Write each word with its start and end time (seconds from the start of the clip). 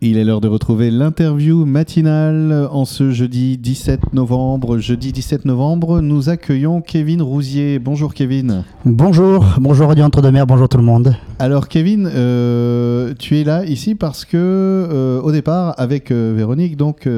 Il 0.00 0.16
est 0.16 0.22
l'heure 0.22 0.40
de 0.40 0.46
retrouver 0.46 0.92
l'interview 0.92 1.64
matinale 1.64 2.68
en 2.70 2.84
ce 2.84 3.10
jeudi 3.10 3.58
17 3.58 4.12
novembre. 4.12 4.78
Jeudi 4.78 5.10
17 5.10 5.44
novembre, 5.44 6.00
nous 6.00 6.28
accueillons 6.28 6.80
Kevin 6.82 7.20
Rousier. 7.20 7.80
Bonjour 7.80 8.14
Kevin. 8.14 8.62
Bonjour, 8.84 9.44
bonjour 9.58 9.88
Radio 9.88 10.04
Entre-deux-Mers, 10.04 10.46
bonjour 10.46 10.68
tout 10.68 10.78
le 10.78 10.84
monde. 10.84 11.16
Alors 11.40 11.68
Kevin, 11.68 12.10
euh, 12.12 13.14
tu 13.16 13.38
es 13.38 13.44
là 13.44 13.64
ici 13.64 13.94
parce 13.94 14.24
que 14.24 14.36
euh, 14.36 15.20
au 15.20 15.30
départ, 15.30 15.72
avec 15.78 16.10
euh, 16.10 16.34
Véronique, 16.36 16.76
donc 16.76 17.08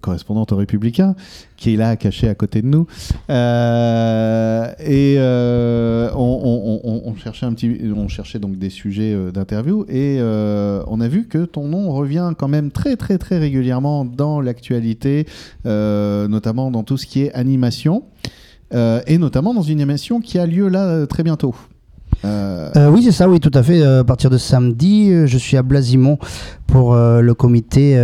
correspondante 0.00 0.52
au 0.52 0.56
Républicain, 0.56 1.14
qui 1.58 1.74
est 1.74 1.76
là 1.76 1.96
caché 1.96 2.26
à 2.26 2.34
côté 2.34 2.62
de 2.62 2.68
nous, 2.68 2.86
et 3.28 5.18
on, 6.14 7.02
on, 7.04 7.14
cherchait 7.16 7.44
un 7.44 7.52
petit, 7.52 7.78
on 7.94 8.08
cherchait 8.08 8.38
donc 8.38 8.56
des 8.56 8.70
sujets 8.70 9.14
d'interview 9.30 9.84
et 9.90 10.20
on 10.22 11.00
a 11.00 11.08
vu 11.08 11.26
que 11.26 11.44
ton 11.44 11.68
nom 11.68 11.92
revient 11.92 12.32
quand 12.38 12.48
même 12.48 12.70
très 12.70 12.96
très 12.96 13.18
très 13.18 13.36
régulièrement 13.36 14.06
dans 14.06 14.40
l'actualité, 14.40 15.26
notamment 15.66 16.70
dans 16.70 16.82
tout 16.82 16.96
ce 16.96 17.04
qui 17.04 17.24
est 17.24 17.32
animation, 17.34 18.04
et 18.72 19.18
notamment 19.18 19.52
dans 19.52 19.60
une 19.60 19.80
animation 19.80 20.20
qui 20.20 20.38
a 20.38 20.46
lieu 20.46 20.68
là 20.68 21.06
très 21.06 21.22
bientôt. 21.22 21.54
Oui, 22.24 23.02
c'est 23.02 23.12
ça, 23.12 23.28
oui, 23.28 23.40
tout 23.40 23.50
à 23.54 23.62
fait. 23.62 23.82
à 23.82 24.04
partir 24.04 24.30
de 24.30 24.38
samedi, 24.38 25.10
je 25.26 25.38
suis 25.38 25.56
à 25.56 25.62
Blasimont 25.62 26.18
pour 26.66 26.94
le 26.94 27.32
comité 27.34 27.96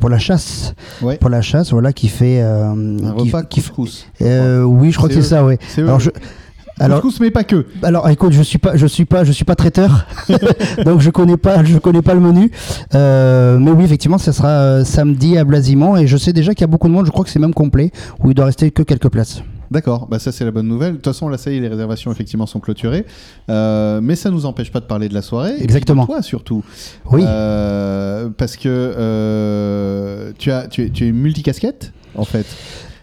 pour 0.00 0.10
la 0.10 0.18
chasse. 0.18 0.74
Pour 1.20 1.30
la 1.30 1.42
chasse, 1.42 1.72
voilà, 1.72 1.92
qui 1.92 2.08
fait. 2.08 2.40
un 2.40 3.12
repas 3.12 3.42
qui, 3.42 3.60
couscous. 3.60 4.06
oui, 4.20 4.90
je 4.90 4.96
crois 4.96 5.08
que 5.08 5.14
c'est 5.14 5.22
ça, 5.22 5.44
oui. 5.44 5.56
Alors, 5.78 6.00
je, 6.00 6.10
alors, 6.78 7.00
couscous, 7.00 7.20
mais 7.20 7.30
pas 7.30 7.44
que. 7.44 7.64
Alors, 7.82 8.08
écoute, 8.10 8.32
je 8.32 8.42
suis 8.42 8.58
pas, 8.58 8.76
je 8.76 8.86
suis 8.86 9.06
pas, 9.06 9.24
je 9.24 9.32
suis 9.32 9.46
pas 9.46 9.54
traiteur, 9.54 10.06
donc 10.84 11.00
je 11.00 11.10
connais 11.10 11.38
pas, 11.38 11.64
je 11.64 11.78
connais 11.78 12.02
pas 12.02 12.14
le 12.14 12.20
menu. 12.20 12.50
Euh, 12.94 13.58
mais 13.58 13.70
oui, 13.70 13.84
effectivement, 13.84 14.18
ça 14.18 14.32
sera 14.32 14.48
euh, 14.48 14.84
samedi 14.84 15.38
à 15.38 15.44
Blasimont 15.44 15.96
et 15.96 16.06
je 16.06 16.16
sais 16.16 16.34
déjà 16.34 16.52
qu'il 16.52 16.60
y 16.62 16.64
a 16.64 16.68
beaucoup 16.68 16.88
de 16.88 16.92
monde. 16.92 17.06
Je 17.06 17.10
crois 17.10 17.24
que 17.24 17.30
c'est 17.30 17.38
même 17.38 17.54
complet, 17.54 17.92
où 18.22 18.30
il 18.30 18.34
doit 18.34 18.46
rester 18.46 18.70
que 18.70 18.82
quelques 18.82 19.08
places. 19.08 19.42
D'accord, 19.70 20.06
bah 20.06 20.18
ça 20.18 20.32
c'est 20.32 20.44
la 20.44 20.50
bonne 20.50 20.68
nouvelle. 20.68 20.92
De 20.92 20.96
toute 20.96 21.06
façon, 21.06 21.28
là, 21.28 21.38
ça 21.38 21.50
y 21.50 21.56
est, 21.56 21.60
les 21.60 21.68
réservations 21.68 22.12
effectivement 22.12 22.46
sont 22.46 22.60
clôturées. 22.60 23.06
Euh, 23.50 24.00
mais 24.02 24.16
ça 24.16 24.30
nous 24.30 24.46
empêche 24.46 24.70
pas 24.70 24.80
de 24.80 24.86
parler 24.86 25.08
de 25.08 25.14
la 25.14 25.22
soirée. 25.22 25.54
Exactement. 25.60 26.04
Et 26.04 26.06
toi 26.06 26.22
surtout. 26.22 26.64
Oui. 27.10 27.22
parce 28.36 28.56
que 28.56 30.32
tu, 30.38 30.50
as, 30.50 30.68
tu, 30.68 30.84
es, 30.84 30.90
tu 30.90 31.06
es 31.06 31.12
multicasquette, 31.12 31.92
en 32.14 32.24
fait. 32.24 32.46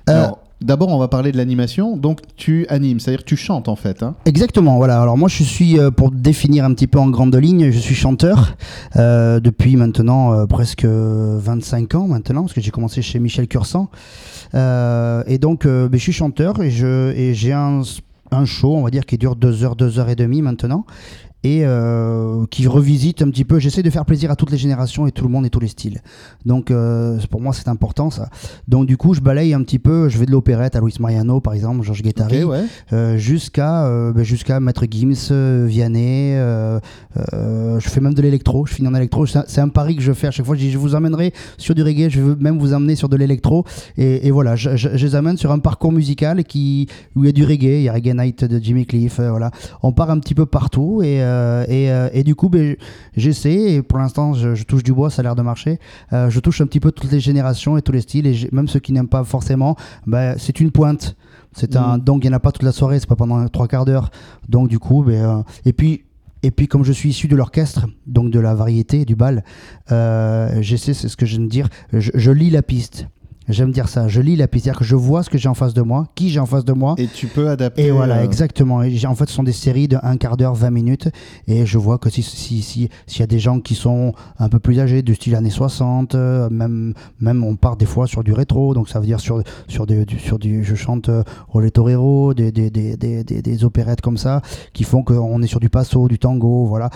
Alors, 0.08 0.43
D'abord, 0.64 0.88
on 0.90 0.98
va 0.98 1.10
parler 1.10 1.34
de 1.34 1.38
l'animation. 1.38 1.98
Donc, 1.98 2.20
tu 2.38 2.66
animes, 2.70 3.00
c'est-à-dire 3.00 3.26
tu 3.26 3.36
chantes 3.36 3.68
en 3.68 3.76
fait. 3.76 4.02
Hein. 4.02 4.16
Exactement. 4.26 4.78
Voilà. 4.78 5.02
Alors 5.02 5.18
moi, 5.18 5.28
je 5.28 5.44
suis 5.44 5.78
euh, 5.78 5.92
pour 5.92 6.12
définir 6.12 6.64
un 6.64 6.74
petit 6.74 6.88
peu 6.88 7.00
en 7.00 7.10
grande 7.10 7.36
ligne, 7.36 7.70
je 7.70 7.80
suis 7.80 7.96
chanteur 7.96 8.56
euh, 8.96 9.42
depuis 9.42 9.76
maintenant 9.76 10.34
euh, 10.34 10.46
presque 10.46 10.86
25 10.86 11.96
ans 11.96 12.08
maintenant, 12.08 12.42
parce 12.42 12.54
que 12.54 12.62
j'ai 12.62 12.72
commencé 12.72 13.02
chez 13.02 13.20
Michel 13.20 13.48
Cursan. 13.48 13.90
et 14.54 15.38
donc, 15.38 15.68
ben, 15.68 15.90
je 15.92 15.98
suis 15.98 16.14
chanteur 16.14 16.62
et 16.62 16.72
j'ai 16.72 17.54
un 17.54 17.82
un 18.32 18.46
show, 18.46 18.76
on 18.76 18.82
va 18.82 18.90
dire, 18.90 19.06
qui 19.06 19.18
dure 19.18 19.36
2 19.36 19.64
heures, 19.64 19.76
2 19.76 20.00
heures 20.00 20.10
et 20.10 20.16
demie 20.16 20.42
maintenant 20.42 20.86
et 21.44 21.62
euh, 21.64 22.46
qui 22.50 22.68
revisite 22.68 23.22
un 23.22 23.30
petit 23.30 23.44
peu. 23.44 23.60
J'essaie 23.60 23.84
de 23.84 23.90
faire 23.90 24.06
plaisir 24.06 24.32
à 24.32 24.36
toutes 24.36 24.52
les 24.52 24.58
générations 24.58 25.08
et 25.08 25.12
tout 25.12 25.26
le 25.26 25.30
monde 25.30 25.46
et 25.46 25.50
tous 25.50 25.60
les 25.60 25.68
styles. 25.68 26.02
Donc 26.46 26.72
euh, 26.72 27.20
pour 27.30 27.42
moi 27.42 27.54
c'est 27.54 27.68
important 27.68 28.10
ça. 28.10 28.30
Donc 28.68 28.86
du 28.86 28.96
coup 28.96 29.14
je 29.14 29.20
balaye 29.20 29.54
un 29.54 29.62
petit 29.64 29.80
peu, 29.80 30.08
je 30.08 30.18
vais 30.18 30.26
de 30.26 30.32
l'opérette 30.32 30.76
à 30.76 30.80
Luis 30.80 30.96
Mariano 31.00 31.42
par 31.42 31.54
exemple, 31.54 31.84
Georges 31.84 32.02
Guettari, 32.02 32.44
euh, 32.94 33.18
jusqu'à 33.18 33.84
ben, 34.14 34.24
jusqu'à 34.24 34.60
Maître 34.60 34.86
Gims, 34.90 35.66
Vianney. 35.68 36.36
je 36.36 37.90
fais 37.90 38.00
même 38.00 38.14
de 38.14 38.22
l'électro, 38.22 38.66
je 38.66 38.74
finis 38.74 38.88
en 38.88 38.96
électro. 38.96 39.26
C'est 39.26 39.60
un, 39.60 39.70
pari 39.70 39.96
que 39.96 40.02
je 40.02 40.14
fais 40.14 40.28
à 40.28 40.32
chaque 40.32 40.46
fois. 40.46 40.56
Je 40.56 40.62
dis 40.62 40.72
je 40.72 40.78
vous 40.78 40.96
emmènerai 40.96 41.34
sur 41.58 41.76
du 41.76 41.84
reggae, 41.84 42.10
je 42.10 42.22
veux 42.22 42.36
même 42.36 42.58
vous 42.58 42.74
amener 42.74 42.96
sur 42.96 43.10
de 43.10 43.18
l'électro. 43.18 43.66
Et, 43.98 44.32
voilà, 44.32 44.56
je, 44.56 44.76
je, 44.76 44.90
les 44.90 45.16
amène 45.16 45.38
sur 45.38 45.52
un 45.52 45.60
parcours 45.60 45.92
musical 45.92 46.44
qui 46.44 46.88
où 47.16 47.24
il 47.24 47.28
y 47.28 47.30
a 47.30 47.34
du 47.34 47.44
reggae, 47.44 47.80
il 47.80 47.84
y 47.84 47.90
a 47.90 47.94
Reggae 47.94 48.14
Night 48.16 48.46
de 48.46 48.64
Jimmy 48.64 48.86
Cliff. 48.86 49.20
voilà, 49.20 49.52
on 49.82 49.92
part 49.92 50.10
un 50.10 50.20
petit 50.20 50.36
peu 50.36 50.46
partout 50.46 51.02
et 51.04 51.22
euh, 51.34 51.66
euh, 51.70 52.10
et, 52.14 52.24
du 52.24 52.36
coup, 52.36 52.50
ben, 52.50 52.76
j'essaie, 53.16 53.74
et 53.74 53.82
pour 53.82 54.00
l'instant, 54.00 54.34
je, 54.34 54.64
touche 54.64 54.84
du 54.84 54.94
bois, 54.94 55.10
ça 55.10 55.22
a 55.22 55.24
l'air 55.24 55.36
de 55.36 55.42
marcher. 55.42 55.80
Euh, 56.14 56.30
je 56.30 56.40
touche 56.40 56.62
un 56.62 56.66
petit 56.66 56.80
peu 56.80 56.92
toutes 56.92 57.12
les 57.12 57.20
générations 57.20 57.78
et 57.78 57.82
tous 57.82 57.92
les 57.92 58.02
styles, 58.02 58.28
et 58.28 58.50
même 58.52 58.68
ceux 58.68 58.80
qui 58.80 58.94
n'aiment 58.94 59.08
pas 59.08 59.24
forcément, 59.24 59.76
ben, 60.08 60.36
c'est 60.38 60.60
une 60.60 60.72
pointe. 60.72 61.16
C'est 61.54 61.76
un, 61.76 61.98
mm. 61.98 62.02
donc 62.02 62.24
il 62.24 62.30
n'y 62.30 62.34
en 62.34 62.38
a 62.38 62.40
pas 62.40 62.52
toute 62.52 62.64
la 62.64 62.72
soirée, 62.72 63.00
c'est 63.00 63.10
pas 63.10 63.16
pendant 63.16 63.48
trois 63.48 63.68
quarts 63.68 63.86
d'heure. 63.86 64.12
Donc 64.50 64.70
du 64.70 64.80
coup, 64.80 65.04
ben, 65.04 65.44
et 65.66 65.74
puis 65.74 66.04
et 66.46 66.52
puis, 66.52 66.68
comme 66.68 66.84
je 66.84 66.92
suis 66.92 67.12
issu 67.12 67.30
de 67.30 67.38
l'orchestre, 67.38 67.88
donc 68.06 68.30
de 68.30 68.38
la 68.38 68.54
variété, 68.54 69.06
du 69.06 69.16
bal, 69.16 69.46
j'essaie, 70.60 70.94
c'est 70.94 71.08
ce 71.08 71.16
que 71.16 71.26
je 71.26 71.38
viens 71.38 71.46
de 71.46 71.50
dire, 71.50 71.70
je 71.94 72.32
lis 72.32 72.50
la 72.50 72.62
piste. 72.62 73.08
J'aime 73.50 73.72
dire 73.72 73.90
ça. 73.90 74.08
Je 74.08 74.22
lis 74.22 74.36
la 74.36 74.48
c'est-à-dire 74.64 74.80
que 74.80 74.86
je 74.86 74.96
vois 74.96 75.24
ce 75.24 75.30
que 75.30 75.38
j'ai 75.38 75.50
en 75.50 75.54
face 75.54 75.74
de 75.74 75.82
moi, 75.82 76.08
qui 76.16 76.30
j'ai 76.30 76.40
en 76.40 76.46
face 76.46 76.64
de 76.64 76.74
moi. 76.74 76.96
Et 76.98 77.08
tu 77.08 77.28
peux 77.28 77.50
adapter. 77.50 77.86
Et 77.88 77.92
voilà, 77.92 78.20
euh, 78.20 78.24
exactement. 78.24 78.82
Et 78.84 79.06
en 79.06 79.16
fait, 79.16 79.28
ce 79.28 79.34
sont 79.34 79.44
des 79.44 79.52
séries 79.52 79.88
de 79.88 79.98
un 80.02 80.16
quart 80.16 80.38
d'heure, 80.38 80.56
20 80.56 80.70
minutes. 80.70 81.10
Et 81.48 81.66
je 81.66 81.78
vois 81.78 81.98
que 81.98 82.10
s'il 82.10 82.24
si, 82.24 82.62
si, 82.62 82.90
s'il 83.08 83.20
y 83.20 83.24
a 83.24 83.28
des 83.28 83.40
gens 83.40 83.60
qui 83.60 83.76
sont 83.76 84.14
un 84.40 84.48
peu 84.48 84.60
plus 84.60 84.80
âgés, 84.80 85.02
du 85.02 85.16
style 85.16 85.36
années 85.36 85.50
60, 85.50 86.16
euh, 86.16 86.50
même, 86.50 86.94
même 87.20 87.44
on 87.44 87.56
part 87.56 87.76
des 87.76 87.86
fois 87.86 88.08
sur 88.08 88.24
du 88.24 88.32
rétro. 88.32 88.74
Donc 88.74 88.88
ça 88.88 89.00
veut 89.00 89.06
dire 89.06 89.20
sur, 89.20 89.42
sur, 89.68 89.86
du, 89.86 90.06
sur 90.20 90.40
du. 90.40 90.64
Je 90.64 90.76
chante 90.76 91.10
euh, 91.10 91.24
Olé 91.54 91.72
Torero, 91.72 92.34
des, 92.34 92.52
des, 92.52 92.70
des, 92.70 92.96
des, 92.96 93.24
des 93.24 93.64
opérettes 93.66 94.02
comme 94.02 94.18
ça, 94.18 94.42
qui 94.72 94.84
font 94.84 95.04
qu'on 95.04 95.42
est 95.42 95.48
sur 95.48 95.60
du 95.60 95.70
passo, 95.70 96.08
du 96.08 96.20
tango. 96.20 96.66
Voilà. 96.68 96.90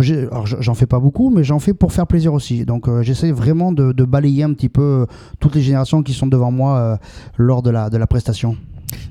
J'en 0.00 0.74
fais 0.74 0.86
pas 0.86 0.98
beaucoup, 0.98 1.30
mais 1.30 1.44
j'en 1.44 1.58
fais 1.58 1.74
pour 1.74 1.92
faire 1.92 2.06
plaisir 2.06 2.32
aussi. 2.34 2.64
Donc 2.64 2.88
euh, 2.88 3.02
j'essaie 3.02 3.32
vraiment 3.32 3.72
de, 3.72 3.92
balayer 4.04 4.44
un 4.44 4.52
petit 4.52 4.68
peu 4.68 4.82
euh, 4.82 5.06
toutes 5.40 5.54
les 5.54 5.62
générations 5.62 6.02
qui 6.02 6.12
sont 6.12 6.26
devant 6.26 6.50
moi 6.50 6.76
euh, 6.76 6.96
lors 7.36 7.62
de 7.62 7.70
la, 7.70 7.90
de 7.90 7.96
la 7.96 8.06
prestation. 8.06 8.56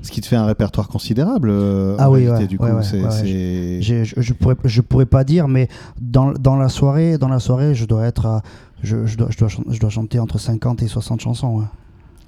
Ce 0.01 0.09
qui 0.09 0.22
te 0.22 0.28
fait 0.28 0.38
un 0.38 0.45
répertoire 0.45 0.88
considérable. 0.88 1.51
ah 1.97 2.09
oui, 2.09 2.28
du 2.47 2.57
coup, 2.57 2.66
Je, 2.66 4.34
pourrais, 4.34 4.56
je 4.63 4.81
pourrais 4.81 5.06
pas 5.06 5.24
dire, 5.24 5.47
mais 5.47 5.68
dans, 6.00 6.31
dans, 6.31 6.56
la 6.56 6.69
soirée, 6.69 7.18
dans 7.18 7.28
la 7.28 7.40
soirée, 7.40 7.75
je 7.75 7.85
dois 7.85 8.06
être, 8.06 8.41
je, 8.84 9.06
je, 9.06 9.18
dois, 9.18 9.28
je, 9.29 9.79
dois, 9.79 9.90
chanter 9.90 10.19
entre 10.19 10.40
50 10.40 10.81
et 10.81 10.88
60 10.88 11.19
chansons. 11.19 11.63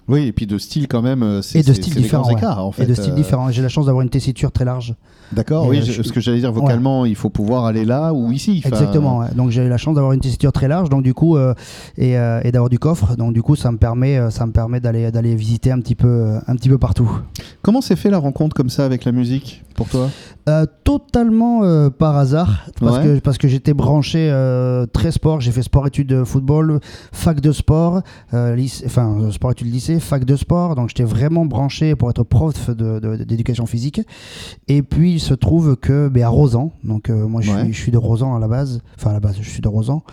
Oui, 0.09 0.28
et 0.28 0.34
puis 0.34 0.46
de 0.46 0.57
style 0.57 0.88
quand 0.90 1.01
même. 1.01 1.41
Et 1.53 1.63
de 1.63 1.73
style 1.73 1.96
différents. 1.96 2.29
en 2.57 2.72
fait. 2.72 2.84
Et 2.84 2.85
de 2.85 2.94
style 2.94 3.13
différents. 3.13 3.50
J'ai 3.50 3.62
la 3.62 3.69
chance 3.69 3.85
d'avoir 3.85 4.03
une 4.03 4.09
tessiture 4.09 4.51
très 4.51 4.66
large. 4.66 4.96
D'accord, 5.33 5.67
oui, 5.67 5.79
euh, 5.79 6.03
ce 6.03 6.11
que 6.11 6.21
j'allais 6.21 6.39
dire 6.39 6.51
vocalement, 6.51 7.05
il 7.05 7.15
faut 7.15 7.29
pouvoir 7.29 7.65
aller 7.65 7.83
là 7.83 8.13
ou 8.13 8.31
ici. 8.31 8.61
Exactement, 8.65 9.25
donc 9.35 9.49
j'ai 9.49 9.67
la 9.67 9.77
chance 9.77 9.95
d'avoir 9.95 10.13
une 10.13 10.21
tessiture 10.21 10.51
très 10.51 10.67
large, 10.67 10.89
donc 10.89 11.03
du 11.03 11.13
coup, 11.13 11.35
euh, 11.35 11.53
et, 11.97 12.17
euh, 12.17 12.39
et 12.43 12.51
d'avoir 12.51 12.69
du 12.69 12.79
coffre, 12.79 13.15
donc 13.17 13.33
du 13.33 13.41
coup, 13.41 13.55
ça 13.55 13.71
me 13.71 13.77
permet, 13.77 14.31
ça 14.31 14.45
me 14.45 14.51
permet 14.51 14.79
d'aller, 14.79 15.11
d'aller 15.11 15.35
visiter 15.35 15.71
un 15.71 15.79
petit 15.79 15.95
peu, 15.95 16.37
un 16.47 16.55
petit 16.55 16.69
peu 16.69 16.77
partout. 16.77 17.11
Comment 17.61 17.81
s'est 17.81 17.95
fait 17.95 18.09
la 18.09 18.19
rencontre 18.19 18.55
comme 18.55 18.69
ça 18.69 18.85
avec 18.85 19.03
la 19.03 19.11
musique 19.11 19.63
pour 19.75 19.89
toi? 19.89 20.09
Totalement 20.85 21.89
par 21.89 22.16
hasard, 22.16 22.66
parce 22.79 22.99
que 22.99 23.19
parce 23.19 23.37
que 23.37 23.49
j'étais 23.49 23.73
branché 23.73 24.31
très 24.93 25.11
sport, 25.11 25.41
j'ai 25.41 25.51
fait 25.51 25.61
sport-études 25.61 26.23
football, 26.23 26.79
fac 27.11 27.41
de 27.41 27.51
sport, 27.51 28.01
lycée, 28.31 28.85
enfin 28.85 29.29
sport-études 29.29 29.73
lycée, 29.73 29.99
fac 29.99 30.23
de 30.23 30.37
sport, 30.37 30.75
donc 30.75 30.87
j'étais 30.87 31.03
vraiment 31.03 31.45
branché 31.45 31.95
pour 31.97 32.09
être 32.09 32.23
prof 32.23 32.69
d'éducation 32.69 33.66
physique, 33.66 33.99
et 34.69 34.83
puis 34.83 35.16
il 35.17 35.19
se 35.19 35.33
trouve 35.33 35.75
que 35.78 36.09
ben, 36.09 36.23
à 36.23 36.29
Rosan, 36.29 36.73
donc 36.83 37.09
euh, 37.09 37.28
moi 37.28 37.41
je, 37.41 37.72
suis, 37.72 37.91
de 37.91 37.97
Rosan 37.97 38.35
à 38.35 38.39
la 38.39 38.47
base, 38.47 38.81
enfin 38.97 39.09
à 39.09 39.13
la 39.13 39.19
base 39.19 39.38
je 39.41 39.50
suis 39.50 39.61
de 39.61 39.67
Rosan, 39.67 40.03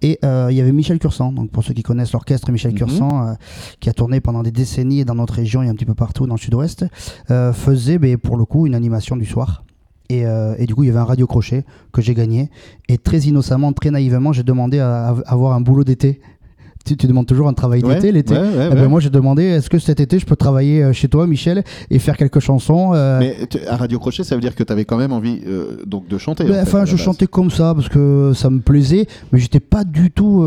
et 0.00 0.18
euh, 0.24 0.48
il 0.50 0.56
y 0.56 0.62
avait 0.62 0.72
Michel 0.72 0.98
Cursan, 0.98 1.30
donc 1.32 1.50
pour 1.50 1.62
ceux 1.62 1.74
qui 1.74 1.82
connaissent 1.82 2.12
l'orchestre 2.12 2.50
Michel 2.50 2.72
mm 2.72 2.76
Cursan, 2.76 3.08
euh, 3.28 3.34
qui 3.80 3.90
a 3.90 3.92
tourné 3.92 4.22
pendant 4.22 4.42
des 4.42 4.52
décennies 4.52 5.04
dans 5.04 5.14
notre 5.14 5.34
région 5.34 5.62
et 5.62 5.68
un 5.68 5.74
petit 5.74 5.84
peu 5.84 5.94
partout 5.94 6.26
dans 6.26 6.36
le 6.36 6.40
sud-ouest, 6.40 6.86
faisait 7.28 7.98
ben, 7.98 8.16
pour 8.16 8.38
le 8.38 8.46
coup 8.46 8.66
une 8.66 8.74
animation 8.74 9.14
du 9.16 9.26
soir. 9.26 9.62
Et, 10.08 10.20
et, 10.20 10.66
du 10.66 10.74
coup, 10.76 10.84
il 10.84 10.86
y 10.86 10.90
avait 10.90 11.00
un 11.00 11.04
radio 11.04 11.26
crochet 11.26 11.64
que 11.92 12.00
j'ai 12.00 12.14
gagné. 12.14 12.48
Et 12.88 12.96
très 12.96 13.18
innocemment, 13.18 13.72
très 13.72 13.90
naïvement, 13.90 14.32
j'ai 14.32 14.44
demandé 14.44 14.78
à 14.78 15.08
avoir 15.26 15.54
un 15.54 15.60
boulot 15.60 15.82
d'été 15.82 16.20
tu, 16.94 17.06
demandes 17.06 17.26
toujours 17.26 17.48
un 17.48 17.52
travail 17.52 17.82
d'été 17.82 18.12
l'été. 18.12 18.34
Eh 18.34 18.74
ben, 18.74 18.88
moi, 18.88 19.00
j'ai 19.00 19.10
demandé 19.10 19.42
est-ce 19.44 19.70
que 19.70 19.78
cet 19.78 20.00
été, 20.00 20.18
je 20.18 20.26
peux 20.26 20.36
travailler 20.36 20.82
euh, 20.82 20.92
chez 20.92 21.08
toi, 21.08 21.26
Michel, 21.26 21.64
et 21.90 21.98
faire 21.98 22.16
quelques 22.16 22.40
chansons 22.40 22.92
euh? 22.94 23.18
Mais 23.18 23.36
à 23.68 23.76
Radio 23.76 23.98
Crochet, 23.98 24.24
ça 24.24 24.34
veut 24.34 24.40
dire 24.40 24.54
que 24.54 24.62
tu 24.62 24.72
avais 24.72 24.84
quand 24.84 24.96
même 24.96 25.12
envie 25.12 25.40
euh, 25.46 25.78
donc 25.86 26.08
de 26.08 26.18
chanter. 26.18 26.44
Ben, 26.44 26.62
enfin, 26.62 26.84
je 26.84 26.96
chantais 26.96 27.26
comme 27.26 27.50
ça 27.50 27.74
parce 27.74 27.88
que 27.88 28.32
ça 28.34 28.50
me 28.50 28.60
plaisait, 28.60 29.06
mais 29.32 29.38
j'étais 29.38 29.60
pas 29.60 29.84
du 29.84 30.10
tout. 30.10 30.44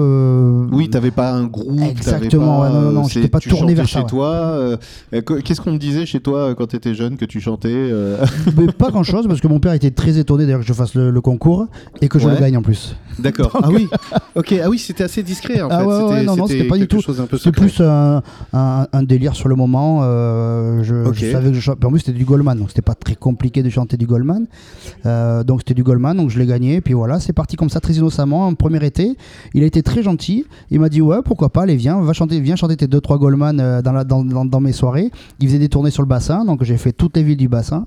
Oui, 0.72 0.90
t'avais 0.90 1.12
pas 1.12 1.32
un 1.32 1.46
groupe. 1.46 1.82
Exactement. 1.82 2.62
Pas... 2.62 2.70
non, 2.70 2.92
non, 2.92 3.04
j'étais 3.06 3.28
pas 3.28 3.40
tourné 3.40 3.74
vers 3.74 3.88
chez 3.88 4.06
toi. 4.06 4.78
Qu'est-ce 5.12 5.62
qu'on 5.62 5.74
te 5.74 5.80
disait 5.80 6.06
chez 6.06 6.20
toi 6.20 6.56
quand 6.56 6.68
tu 6.68 6.76
étais 6.76 6.94
jeune 6.94 7.18
que 7.18 7.26
tu 7.26 7.40
chantais 7.42 7.92
Pas 8.78 8.92
grand-chose 8.92 9.28
parce 9.28 9.42
que 9.42 9.48
mon 9.48 9.60
père 9.60 9.74
était 9.74 9.92
très 9.92 10.18
étonné 10.18 10.46
d'ailleurs 10.46 10.62
que 10.62 10.66
je 10.66 10.74
fasse 10.74 10.96
le, 10.96 11.20
concours 11.20 11.68
et 12.02 12.08
que 12.08 12.18
je 12.18 12.30
le 12.30 12.36
gagne 12.36 12.58
en 12.58 12.62
plus. 12.62 12.96
D'accord. 13.18 13.52
Ah 13.62 13.70
oui. 13.70 13.88
Ok. 14.36 14.56
Ah 14.64 14.70
oui, 14.70 14.80
c'était 14.80 15.04
assez 15.04 15.24
discret 15.24 15.62
en 15.62 15.68
ah 15.70 15.80
fait. 15.80 16.29
Non, 16.32 16.36
non, 16.38 16.48
c'était 16.48 16.68
pas 16.68 16.78
du 16.78 16.88
tout. 16.88 17.02
secret. 17.38 17.62
plus 17.62 17.82
un, 17.82 18.22
un- 18.54 18.88
un 18.92 19.04
délire 19.04 19.36
sur 19.36 19.50
le 19.50 19.56
moment. 19.56 20.00
euh, 20.04 20.84
je, 20.84 20.94
savais 21.32 21.52
que 21.52 21.60
je. 21.60 21.72
En 21.72 21.76
plus, 21.76 22.00
c'était 22.00 22.12
du 22.18 22.26
Goldman, 22.26 22.58
donc 22.58 22.70
c'était 22.70 22.82
pas 22.82 22.96
très 22.96 23.16
compliqué 23.16 23.64
de 23.64 23.70
chanter 23.70 23.98
du 23.98 24.06
Goldman. 24.06 24.46
Euh, 25.06 25.44
donc 25.44 25.62
c'était 25.62 25.74
du 25.74 25.84
Goldman, 25.84 26.16
donc 26.18 26.30
je 26.30 26.40
l'ai 26.40 26.46
gagné. 26.46 26.76
Et 26.76 26.82
puis 26.82 26.94
voilà, 26.94 27.20
c'est 27.20 27.34
parti 27.34 27.56
comme 27.56 27.70
ça, 27.70 27.80
très 27.80 27.94
innocemment. 27.94 28.48
Un 28.48 28.54
premier 28.54 28.84
été, 28.86 29.16
il 29.54 29.64
a 29.64 29.66
été 29.66 29.82
très 29.84 30.04
gentil. 30.04 30.46
Il 30.72 30.80
m'a 30.80 30.90
dit 30.90 31.02
ouais, 31.02 31.18
pourquoi 31.24 31.50
pas, 31.50 31.64
allez 31.64 31.76
viens, 31.76 32.00
va 32.02 32.14
chanter, 32.14 32.40
viens 32.40 32.56
chanter 32.56 32.78
tes 32.78 32.88
deux 32.88 33.02
trois 33.02 33.18
Goldman 33.18 33.60
euh, 33.60 33.82
dans, 33.82 33.92
la, 33.94 34.04
dans, 34.04 34.24
dans, 34.24 34.46
dans 34.46 34.60
mes 34.60 34.72
soirées. 34.74 35.12
Il 35.40 35.48
faisait 35.48 35.60
des 35.60 35.70
tournées 35.70 35.92
sur 35.92 36.02
le 36.04 36.08
bassin, 36.08 36.46
donc 36.46 36.64
j'ai 36.64 36.78
fait 36.78 36.92
toutes 36.92 37.16
les 37.18 37.24
villes 37.24 37.38
du 37.38 37.48
bassin. 37.50 37.86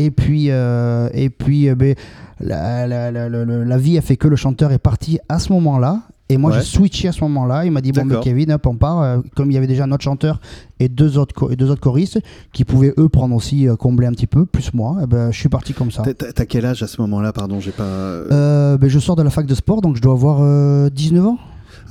Et 0.00 0.10
puis, 0.12 0.46
euh, 0.50 1.08
et 1.12 1.28
puis 1.28 1.68
euh, 1.68 1.74
ben, 1.74 1.94
la, 2.40 2.86
la, 2.86 3.10
la, 3.10 3.28
la- 3.28 3.44
la- 3.44 3.64
la 3.64 3.78
vie 3.78 3.98
a 3.98 4.00
fait 4.00 4.16
que 4.16 4.28
le 4.28 4.36
chanteur 4.36 4.70
est 4.70 4.78
parti 4.78 5.18
à 5.28 5.38
ce 5.40 5.52
moment-là. 5.52 6.02
Et 6.30 6.36
moi, 6.36 6.50
Ouais. 6.50 6.58
j'ai 6.58 6.64
switché 6.64 7.08
à 7.08 7.12
ce 7.12 7.22
moment-là. 7.22 7.64
Il 7.64 7.70
m'a 7.72 7.80
dit 7.80 7.90
Bon, 7.92 8.04
mais. 8.04 8.20
Kevin, 8.20 8.52
hop, 8.52 8.66
on 8.66 8.76
part. 8.76 9.00
Euh, 9.02 9.18
Comme 9.34 9.50
il 9.50 9.54
y 9.54 9.56
avait 9.56 9.66
déjà 9.66 9.84
un 9.84 9.92
autre 9.92 10.04
chanteur 10.04 10.40
et 10.78 10.88
deux 10.88 11.16
autres, 11.16 11.50
et 11.52 11.56
deux 11.56 11.70
autres 11.70 11.80
choristes 11.80 12.20
qui 12.52 12.64
pouvaient, 12.64 12.92
eux, 12.98 13.08
prendre 13.08 13.34
aussi, 13.34 13.66
euh, 13.66 13.76
combler 13.76 14.06
un 14.06 14.12
petit 14.12 14.26
peu, 14.26 14.44
plus 14.44 14.74
moi, 14.74 14.98
eh 15.02 15.06
ben, 15.06 15.30
je 15.30 15.38
suis 15.38 15.48
parti 15.48 15.72
comme 15.72 15.90
ça. 15.90 16.02
T'as- 16.02 16.44
quel 16.46 16.66
âge 16.66 16.82
à 16.82 16.86
ce 16.86 17.00
moment-là? 17.00 17.32
Pardon, 17.32 17.60
j'ai 17.60 17.70
pas. 17.72 17.82
Euh, 17.84 18.76
ben, 18.76 18.88
je 18.90 18.98
sors 18.98 19.16
de 19.16 19.22
la 19.22 19.30
fac 19.30 19.46
de 19.46 19.54
sport, 19.54 19.80
donc 19.80 19.96
je 19.96 20.02
dois 20.02 20.12
avoir 20.12 20.40
euh, 20.42 20.90
19 20.90 21.24
ans. 21.26 21.38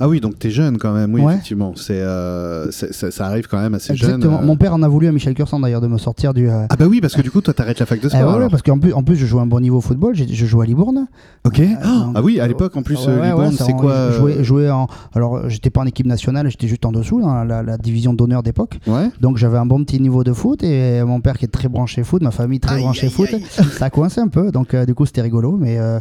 Ah 0.00 0.08
oui, 0.08 0.20
donc 0.20 0.38
t'es 0.38 0.50
jeune 0.50 0.78
quand 0.78 0.92
même. 0.92 1.12
Oui, 1.14 1.20
Ouais. 1.22 1.32
effectivement. 1.34 1.72
C'est 1.76 2.00
euh, 2.00 2.70
c'est- 2.70 2.92
ça, 2.92 3.10
ça 3.10 3.26
arrive 3.26 3.46
quand 3.48 3.60
même 3.60 3.74
assez 3.74 3.94
jeune. 3.96 4.10
Exactement. 4.16 4.40
euh. 4.40 4.44
Mon 4.46 4.56
père 4.56 4.72
en 4.74 4.82
a 4.82 4.88
voulu 4.88 5.06
à 5.08 5.12
Michel 5.12 5.34
Cursan 5.34 5.60
d'ailleurs 5.60 5.80
de 5.80 5.86
me 5.88 5.98
sortir 5.98 6.34
du. 6.34 6.48
euh, 6.48 6.66
Ah 6.70 6.76
bah 6.76 6.86
oui, 6.86 7.00
parce 7.00 7.14
que 7.14 7.22
du 7.22 7.30
coup, 7.30 7.40
toi, 7.40 7.52
t'arrêtes 7.54 7.78
la 7.80 7.86
fac 7.86 8.00
de 8.00 8.06
eh 8.06 8.16
sport. 8.16 8.38
ouais, 8.38 8.48
parce 8.50 8.62
qu'en 8.62 8.78
plus, 8.78 8.92
en 8.92 9.02
plus, 9.02 9.16
je 9.16 9.26
joue 9.26 9.40
un 9.40 9.46
bon 9.46 9.60
niveau 9.60 9.78
au 9.78 9.80
football. 9.80 10.14
Je 10.14 10.46
joue 10.46 10.60
à 10.60 10.66
Libourne. 10.66 11.06
Ok. 11.44 11.60
donc, 11.60 11.76
ah 12.14 12.22
oui, 12.22 12.40
à 12.40 12.46
l'époque, 12.46 12.76
en 12.76 12.82
plus, 12.82 12.96
Ouais, 13.06 13.08
euh, 13.08 13.24
Libourne, 13.30 13.52
c'est 13.52 13.72
quoi 13.72 13.92
je 13.92 13.98
euh, 13.98 14.18
jouais, 14.18 14.44
jouais 14.44 14.70
en. 14.70 14.86
Alors, 15.14 15.48
j'étais 15.48 15.70
pas 15.70 15.80
en 15.80 15.86
équipe 15.86 16.06
nationale, 16.06 16.48
j'étais 16.50 16.68
juste 16.68 16.84
en 16.86 16.92
dessous, 16.92 17.20
dans 17.20 17.44
la, 17.44 17.62
la 17.62 17.76
division 17.78 18.14
d'honneur 18.14 18.42
d'époque. 18.42 18.78
Ouais. 18.86 19.10
Donc, 19.20 19.36
j'avais 19.36 19.58
un 19.58 19.66
bon 19.66 19.82
petit 19.84 20.00
niveau 20.00 20.24
de 20.24 20.32
foot 20.32 20.62
et 20.62 21.02
mon 21.04 21.20
père 21.20 21.38
qui 21.38 21.44
est 21.44 21.48
très 21.48 21.68
branché 21.68 22.02
foot, 22.04 22.22
ma 22.22 22.30
famille 22.30 22.60
très 22.60 22.76
Aïe, 22.76 22.82
branchée 22.82 23.06
aïe, 23.06 23.12
foot, 23.12 23.28
aïe. 23.32 23.42
ça 23.78 23.86
a 23.86 23.90
coincé 23.90 24.20
un 24.20 24.28
peu. 24.28 24.50
Donc, 24.52 24.74
euh, 24.74 24.84
du 24.86 24.94
coup, 24.94 25.06
c'était 25.06 25.22
rigolo, 25.22 25.56
mais 25.58 25.78
euh, 25.78 25.98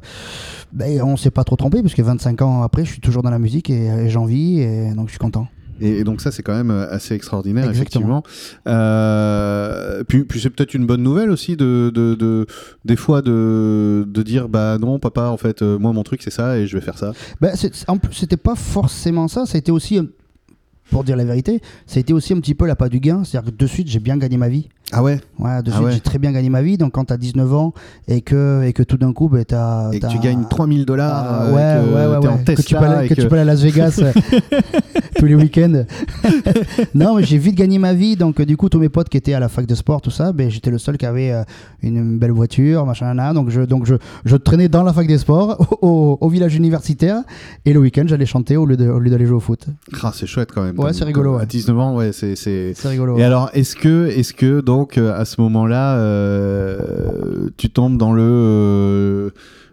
ben, 0.73 1.01
on 1.01 1.17
s'est 1.17 1.31
pas 1.31 1.43
trop 1.43 1.55
trompé 1.55 1.81
parce 1.81 1.93
que 1.93 2.01
25 2.01 2.41
ans 2.41 2.61
après, 2.63 2.83
je 2.85 2.91
suis 2.91 3.01
toujours 3.01 3.23
dans 3.23 3.29
la 3.29 3.39
musique 3.39 3.69
et, 3.69 3.86
et 3.87 4.09
j'en 4.09 4.25
vis 4.25 4.59
et 4.61 4.93
donc 4.93 5.07
je 5.07 5.11
suis 5.11 5.19
content. 5.19 5.47
Et, 5.79 6.03
donc 6.03 6.21
ça, 6.21 6.31
c'est 6.31 6.41
quand 6.41 6.55
même 6.55 6.71
euh, 6.71 6.89
assez 6.89 7.13
extraordinaire, 7.13 7.69
Exactement. 7.69 8.23
effectivement. 8.23 8.73
Euh, 8.75 10.03
puis 10.07 10.23
puis 10.23 10.39
c'est 10.39 10.49
peut-être 10.49 10.73
une 10.73 10.85
bonne 10.87 11.03
nouvelle 11.03 11.29
aussi 11.29 11.55
de, 11.55 11.91
de, 11.93 12.15
de- 12.15 12.47
des 12.85 12.95
fois 12.95 13.21
de, 13.21 14.03
de 14.07 14.23
dire 14.23 14.49
bah 14.49 14.77
non 14.79 14.97
papa 14.99 15.25
en 15.27 15.37
fait 15.37 15.61
euh, 15.61 15.77
moi 15.77 15.93
mon 15.93 16.01
truc 16.03 16.21
c'est 16.23 16.31
ça 16.31 16.57
et 16.57 16.65
je 16.67 16.75
vais 16.77 16.81
faire 16.83 16.97
ça. 16.97 17.13
C'est- 17.53 17.87
en 17.87 17.97
plus, 17.97 18.13
c'était 18.13 18.37
pas 18.37 18.55
forcément 18.55 19.27
ça, 19.27 19.45
ça 19.45 19.55
a 19.55 19.59
été 19.59 19.71
aussi. 19.71 19.99
Pour 20.91 21.03
dire 21.03 21.17
la 21.17 21.25
vérité, 21.25 21.61
ça 21.85 21.97
a 21.97 21.99
été 21.99 22.13
aussi 22.13 22.31
un 22.33 22.39
petit 22.39 22.55
peu 22.55 22.65
la 22.65 22.75
pas 22.75 22.87
du 22.89 22.99
gain. 22.99 23.23
C'est-à-dire 23.25 23.51
que 23.51 23.57
de 23.57 23.67
suite, 23.67 23.87
j'ai 23.89 23.99
bien 23.99 24.15
gagné 24.17 24.37
ma 24.37 24.47
vie. 24.47 24.69
Ah 24.93 25.03
ouais? 25.03 25.19
Ouais, 25.37 25.61
de 25.61 25.69
Ah 25.69 25.75
suite, 25.75 25.85
ouais. 25.85 25.91
j'ai 25.91 25.99
très 25.99 26.17
bien 26.17 26.31
gagné 26.31 26.49
ma 26.49 26.61
vie. 26.61 26.77
Donc, 26.77 26.93
quand 26.93 27.03
t'as 27.05 27.17
19 27.17 27.53
ans 27.53 27.73
et 28.07 28.21
que, 28.21 28.63
et 28.63 28.71
que 28.71 28.83
tout 28.83 28.97
d'un 28.97 29.11
coup, 29.11 29.27
ben, 29.27 29.43
t'as. 29.43 29.91
Et 29.91 29.99
que 29.99 30.07
tu 30.07 30.17
gagnes 30.19 30.45
3000 30.49 30.85
dollars. 30.85 31.11
Ah, 31.29 31.43
euh, 31.43 31.53
ouais, 31.53 31.93
ouais, 31.93 32.17
ouais, 32.17 32.27
ouais. 32.27 32.55
que 32.55 32.61
tu 32.61 32.73
peux 32.75 32.83
aller, 32.85 33.05
et 33.05 33.09
que 33.09 33.13
tu 33.15 33.21
que- 33.23 33.27
peux 33.27 33.33
aller 33.35 33.41
à 33.41 33.53
Las 33.53 33.61
Vegas 33.61 34.01
tous 35.17 35.25
les 35.25 35.35
week-ends. 35.35 35.83
non, 36.95 37.15
mais 37.15 37.23
j'ai 37.23 37.37
vite 37.37 37.55
gagné 37.55 37.79
ma 37.79 37.93
vie. 37.93 38.15
Donc, 38.15 38.39
euh, 38.39 38.45
du 38.45 38.57
coup, 38.57 38.69
tous 38.69 38.79
mes 38.79 38.89
potes 38.89 39.09
qui 39.09 39.17
étaient 39.17 39.33
à 39.33 39.39
la 39.39 39.49
fac 39.49 39.65
de 39.65 39.75
sport, 39.75 40.01
tout 40.01 40.11
ça, 40.11 40.31
ben, 40.31 40.49
j'étais 40.49 40.71
le 40.71 40.77
seul 40.77 40.97
qui 40.97 41.05
avait 41.05 41.31
euh, 41.31 41.43
une 41.81 42.17
belle 42.17 42.31
voiture, 42.31 42.85
machin, 42.85 43.05
nan, 43.07 43.17
nan. 43.17 43.33
Donc, 43.33 43.49
je, 43.49 43.61
donc 43.61 43.85
je, 43.85 43.95
je 44.25 44.35
traînais 44.35 44.69
dans 44.69 44.83
la 44.83 44.93
fac 44.93 45.07
des 45.07 45.17
sports, 45.17 45.77
au, 45.81 46.17
au 46.19 46.29
village 46.29 46.55
universitaire. 46.55 47.21
Et 47.65 47.73
le 47.73 47.79
week-end, 47.79 48.03
j'allais 48.07 48.25
chanter 48.25 48.57
au 48.57 48.65
lieu 48.65 48.77
d'aller 48.77 49.25
jouer 49.25 49.37
au 49.37 49.41
foot. 49.41 49.65
Ah, 50.01 50.11
c'est 50.13 50.27
chouette 50.27 50.51
quand 50.53 50.63
même. 50.63 50.79
Ouais, 50.79 50.93
c'est 50.93 51.03
rigolo, 51.05 51.35
À 51.35 51.39
ouais. 51.39 51.45
19 51.45 51.79
ans, 51.79 51.95
ouais, 51.95 52.11
c'est 52.11 52.35
c'est. 52.35 52.73
Rigolo. 52.87 53.17
Et 53.17 53.23
alors, 53.23 53.49
est-ce 53.53 53.75
que, 53.75 54.07
est-ce 54.07 54.33
que 54.33 54.61
donc 54.61 54.97
euh, 54.97 55.19
à 55.19 55.25
ce 55.25 55.41
moment-là, 55.41 55.97
euh, 55.97 57.49
tu 57.57 57.69
tombes 57.69 57.97
dans 57.97 58.13
le 58.13 58.21
euh, 58.23 59.29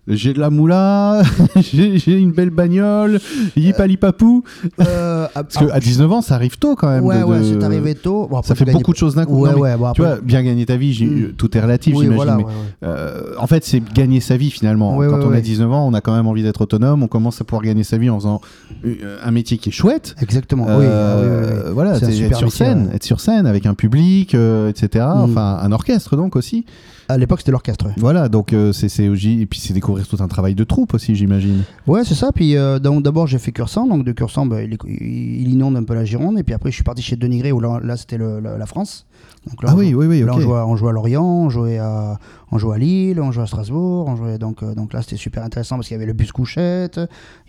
j'ai 0.06 0.34
de 0.34 0.40
la 0.40 0.50
moula, 0.50 1.22
j'ai 1.56 2.18
une 2.18 2.32
belle 2.32 2.50
bagnole, 2.50 3.20
yipalipapou 3.56 4.44
Euh, 4.80 5.26
ah, 5.34 5.42
Parce 5.44 5.56
qu'à 5.66 5.80
19 5.80 6.12
ans, 6.12 6.20
ça 6.22 6.34
arrive 6.34 6.58
tôt 6.58 6.74
quand 6.76 6.88
même. 6.88 7.04
ouais, 7.04 7.20
de- 7.20 7.24
ouais, 7.24 7.38
c'est 7.42 7.62
arrivé 7.64 7.94
tôt. 7.94 8.26
Bon, 8.30 8.42
Ça 8.42 8.54
fait 8.54 8.70
beaucoup 8.70 8.92
de 8.92 8.96
choses 8.96 9.14
d'un 9.14 9.24
coup. 9.24 9.40
Ouais, 9.40 9.50
Non, 9.50 9.56
mais 9.56 9.62
ouais, 9.62 9.76
bon, 9.76 9.92
Tu 9.92 10.02
vois, 10.02 10.16
bien 10.22 10.42
gagner 10.42 10.66
ta 10.66 10.76
vie, 10.76 10.94
Mm. 11.04 11.32
tout 11.36 11.56
est 11.56 11.60
relatif, 11.60 11.94
Oui, 11.94 12.02
j'imagine. 12.04 12.16
voilà, 12.16 12.36
ouais, 12.38 12.44
euh, 12.84 13.22
en 13.38 13.46
fait, 13.46 13.64
c'est 13.64 13.82
gagner 13.94 14.20
sa 14.20 14.36
vie 14.36 14.50
finalement. 14.50 14.96
Quand 14.98 15.20
on 15.22 15.28
a 15.30 15.34
ouais. 15.34 15.40
19 15.42 15.70
ans, 15.72 15.86
on 15.86 15.94
a 15.94 16.00
quand 16.00 16.14
même 16.14 16.26
envie 16.26 16.42
d'être 16.42 16.60
autonome. 16.60 17.02
On 17.02 17.08
commence 17.08 17.40
à 17.40 17.44
pouvoir 17.44 17.62
gagner 17.62 17.84
sa 17.84 17.98
vie 17.98 18.10
en 18.10 18.18
faisant 18.18 18.40
euh, 18.84 19.18
un 19.24 19.30
métier 19.30 19.58
qui 19.58 19.70
est 19.70 19.72
chouette. 19.72 20.14
Exactement. 20.20 20.66
Euh, 20.68 20.78
oui, 20.78 20.86
ah, 20.86 21.16
oui, 21.20 21.62
oui. 21.68 21.72
Voilà, 21.74 21.96
être 21.96 22.10
sur 22.10 22.28
métier, 22.28 22.50
scène, 22.50 22.90
être 22.94 23.04
sur 23.04 23.20
scène 23.20 23.46
avec 23.46 23.66
un 23.66 23.74
public, 23.74 24.34
euh, 24.34 24.68
etc. 24.68 25.04
Mm. 25.06 25.18
Enfin, 25.30 25.58
un 25.62 25.72
orchestre 25.72 26.16
donc 26.16 26.36
aussi. 26.36 26.64
À 27.08 27.18
l'époque, 27.18 27.40
c'était 27.40 27.52
l'orchestre. 27.52 27.86
Voilà, 27.98 28.28
donc 28.28 28.52
euh, 28.52 28.72
c'est 28.72 29.08
aussi- 29.08 29.40
et 29.42 29.46
puis 29.46 29.58
c'est 29.60 29.74
découvrir 29.74 30.06
tout 30.06 30.16
un 30.20 30.28
travail 30.28 30.54
de 30.54 30.64
troupe 30.64 30.94
aussi, 30.94 31.14
j'imagine. 31.14 31.62
Ouais, 31.86 32.02
c'est 32.04 32.14
ça. 32.14 32.30
Puis 32.32 32.56
euh, 32.56 32.78
d'abord, 32.78 33.26
j'ai 33.26 33.38
fait 33.38 33.52
Cursan. 33.52 33.86
Donc, 33.86 34.04
de 34.04 34.12
Cursan, 34.12 34.46
bah, 34.46 34.62
il, 34.62 35.48
inonde 35.52 35.76
un 35.76 35.82
peu 35.84 35.94
la 35.94 36.04
Gironde. 36.04 36.38
Et 36.38 36.42
puis 36.42 36.54
après, 36.54 36.70
je 36.70 36.74
suis 36.76 36.84
parti 36.84 37.02
chez 37.02 37.16
Denigré, 37.16 37.52
où 37.52 37.60
là, 37.60 37.80
là, 37.82 37.96
c'était 37.96 38.18
la, 38.18 38.66
France. 38.66 39.06
Donc, 39.48 39.62
là, 39.62 39.70
Ah 39.72 39.74
on 39.74 39.78
oui, 39.78 39.94
oui, 39.94 40.06
oui, 40.06 40.20
là, 40.22 40.32
on, 40.34 40.40
jouait, 40.40 40.56
à- 40.56 40.66
on 40.66 40.76
jouait 40.76 40.88
à 40.88 40.92
Lorient, 40.92 41.24
on 41.24 41.50
jouait 41.50 41.78
à, 41.78 42.18
on 42.50 42.58
jouait 42.58 42.76
à 42.76 42.78
Lille, 42.78 43.20
on 43.20 43.30
jouait 43.32 43.42
à 43.42 43.46
Strasbourg. 43.46 44.06
On 44.08 44.16
jouait, 44.16 44.38
donc, 44.38 44.62
euh, 44.62 44.74
donc 44.74 44.92
là, 44.94 45.02
c'était 45.02 45.16
super 45.16 45.44
intéressant 45.44 45.76
parce 45.76 45.88
qu'il 45.88 45.94
y 45.94 45.98
avait 45.98 46.06
le 46.06 46.14
bus 46.14 46.32
couchette, 46.32 46.98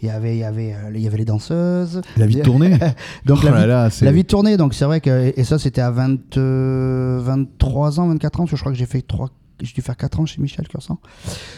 il 0.02 0.08
y 0.08 0.12
avait, 0.12 0.36
il 0.36 0.40
y 0.40 0.44
avait, 0.44 0.74
euh, 0.74 0.92
il 0.94 1.02
y 1.02 1.08
avait 1.08 1.18
les 1.18 1.26
danseuses. 1.26 2.02
La 2.18 2.26
vie 2.28 2.36
de 2.36 2.42
tournée. 2.42 2.78
Donc, 3.26 3.40
Oh 3.42 3.46
la, 3.46 3.62
vie, 3.62 3.68
là, 3.68 3.90
c'est- 3.90 4.04
la 4.06 4.12
vie 4.12 4.24
de 4.24 4.28
tournée. 4.28 4.58
Donc, 4.58 4.74
c'est 4.74 4.86
vrai 4.86 5.00
que. 5.00 5.34
Et 5.38 5.44
ça, 5.46 5.58
c'était 5.60 5.82
à 5.82 5.92
20, 5.92 6.38
euh, 6.38 7.20
23 7.24 8.00
ans, 8.00 8.08
24 8.08 8.40
ans, 8.42 8.44
parce 8.44 8.52
que 8.52 8.58
je 8.58 8.62
crois 8.62 8.72
que 8.74 8.78
j'ai 8.78 8.86
fait 8.86 9.02
3 9.02 9.30
j'ai 9.62 9.74
dû 9.74 9.82
faire 9.82 9.96
4 9.96 10.20
ans 10.20 10.26
chez 10.26 10.42
Michel 10.42 10.68
Cursan. 10.68 10.98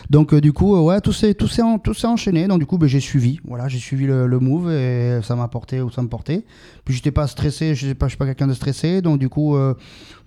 Donc 0.10 0.34
euh, 0.34 0.42
du 0.42 0.54
coup, 0.54 0.76
euh, 0.76 0.82
ouais, 0.82 1.02
tout 1.02 1.14
s'est 1.14 1.34
tout 1.34 1.48
s'est 1.48 1.62
en- 1.62 1.82
enchaîné. 2.04 2.48
Donc 2.48 2.60
du 2.60 2.66
coup, 2.66 2.78
ben, 2.78 2.88
j'ai 2.88 3.00
suivi. 3.00 3.40
Voilà, 3.46 3.68
j'ai 3.68 3.80
suivi 3.80 4.06
le, 4.06 4.40
move 4.40 4.72
et 4.72 5.20
ça 5.24 5.36
m'a 5.36 5.48
porté 5.48 5.82
où 5.82 5.90
ça 5.92 6.02
me 6.02 6.08
portait. 6.08 6.46
Puis 6.86 6.94
j'étais 6.94 7.12
pas 7.12 7.28
stressé, 7.28 7.76
je 7.76 7.88
sais 7.88 7.96
pas, 7.96 8.08
je 8.08 8.12
suis 8.12 8.18
pas 8.18 8.26
quelqu'un 8.26 8.48
de 8.48 8.54
stressé. 8.54 9.02
Donc 9.02 9.20
du 9.20 9.30
coup, 9.30 9.56
euh, 9.56 9.74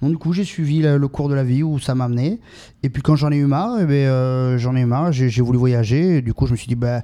donc, 0.03 0.11
du 0.11 0.19
coup, 0.19 0.33
j'ai 0.33 0.45
suivi 0.45 0.81
le, 0.81 1.09
cours 1.09 1.29
de 1.29 1.35
la 1.35 1.45
vie 1.45 1.63
où 1.63 1.79
ça 1.79 1.95
m'a 1.95 2.05
amené. 2.05 2.41
Et 2.83 2.89
puis 2.91 3.03
quand 3.03 3.17
j'en 3.17 3.31
ai 3.31 3.37
eu 3.37 3.47
marre, 3.47 3.79
eh 3.81 3.87
ben, 3.87 4.57
j'en 4.57 4.75
ai 4.77 4.81
eu 4.81 4.87
marre. 4.87 5.13
J'ai 5.13 5.29
j'ai 5.29 5.43
voulu 5.43 5.59
voyager. 5.59 6.17
Et 6.17 6.23
du 6.23 6.35
coup, 6.35 6.47
je 6.47 6.53
me 6.53 6.57
suis 6.57 6.69
dit, 6.69 6.75
ben 6.75 7.03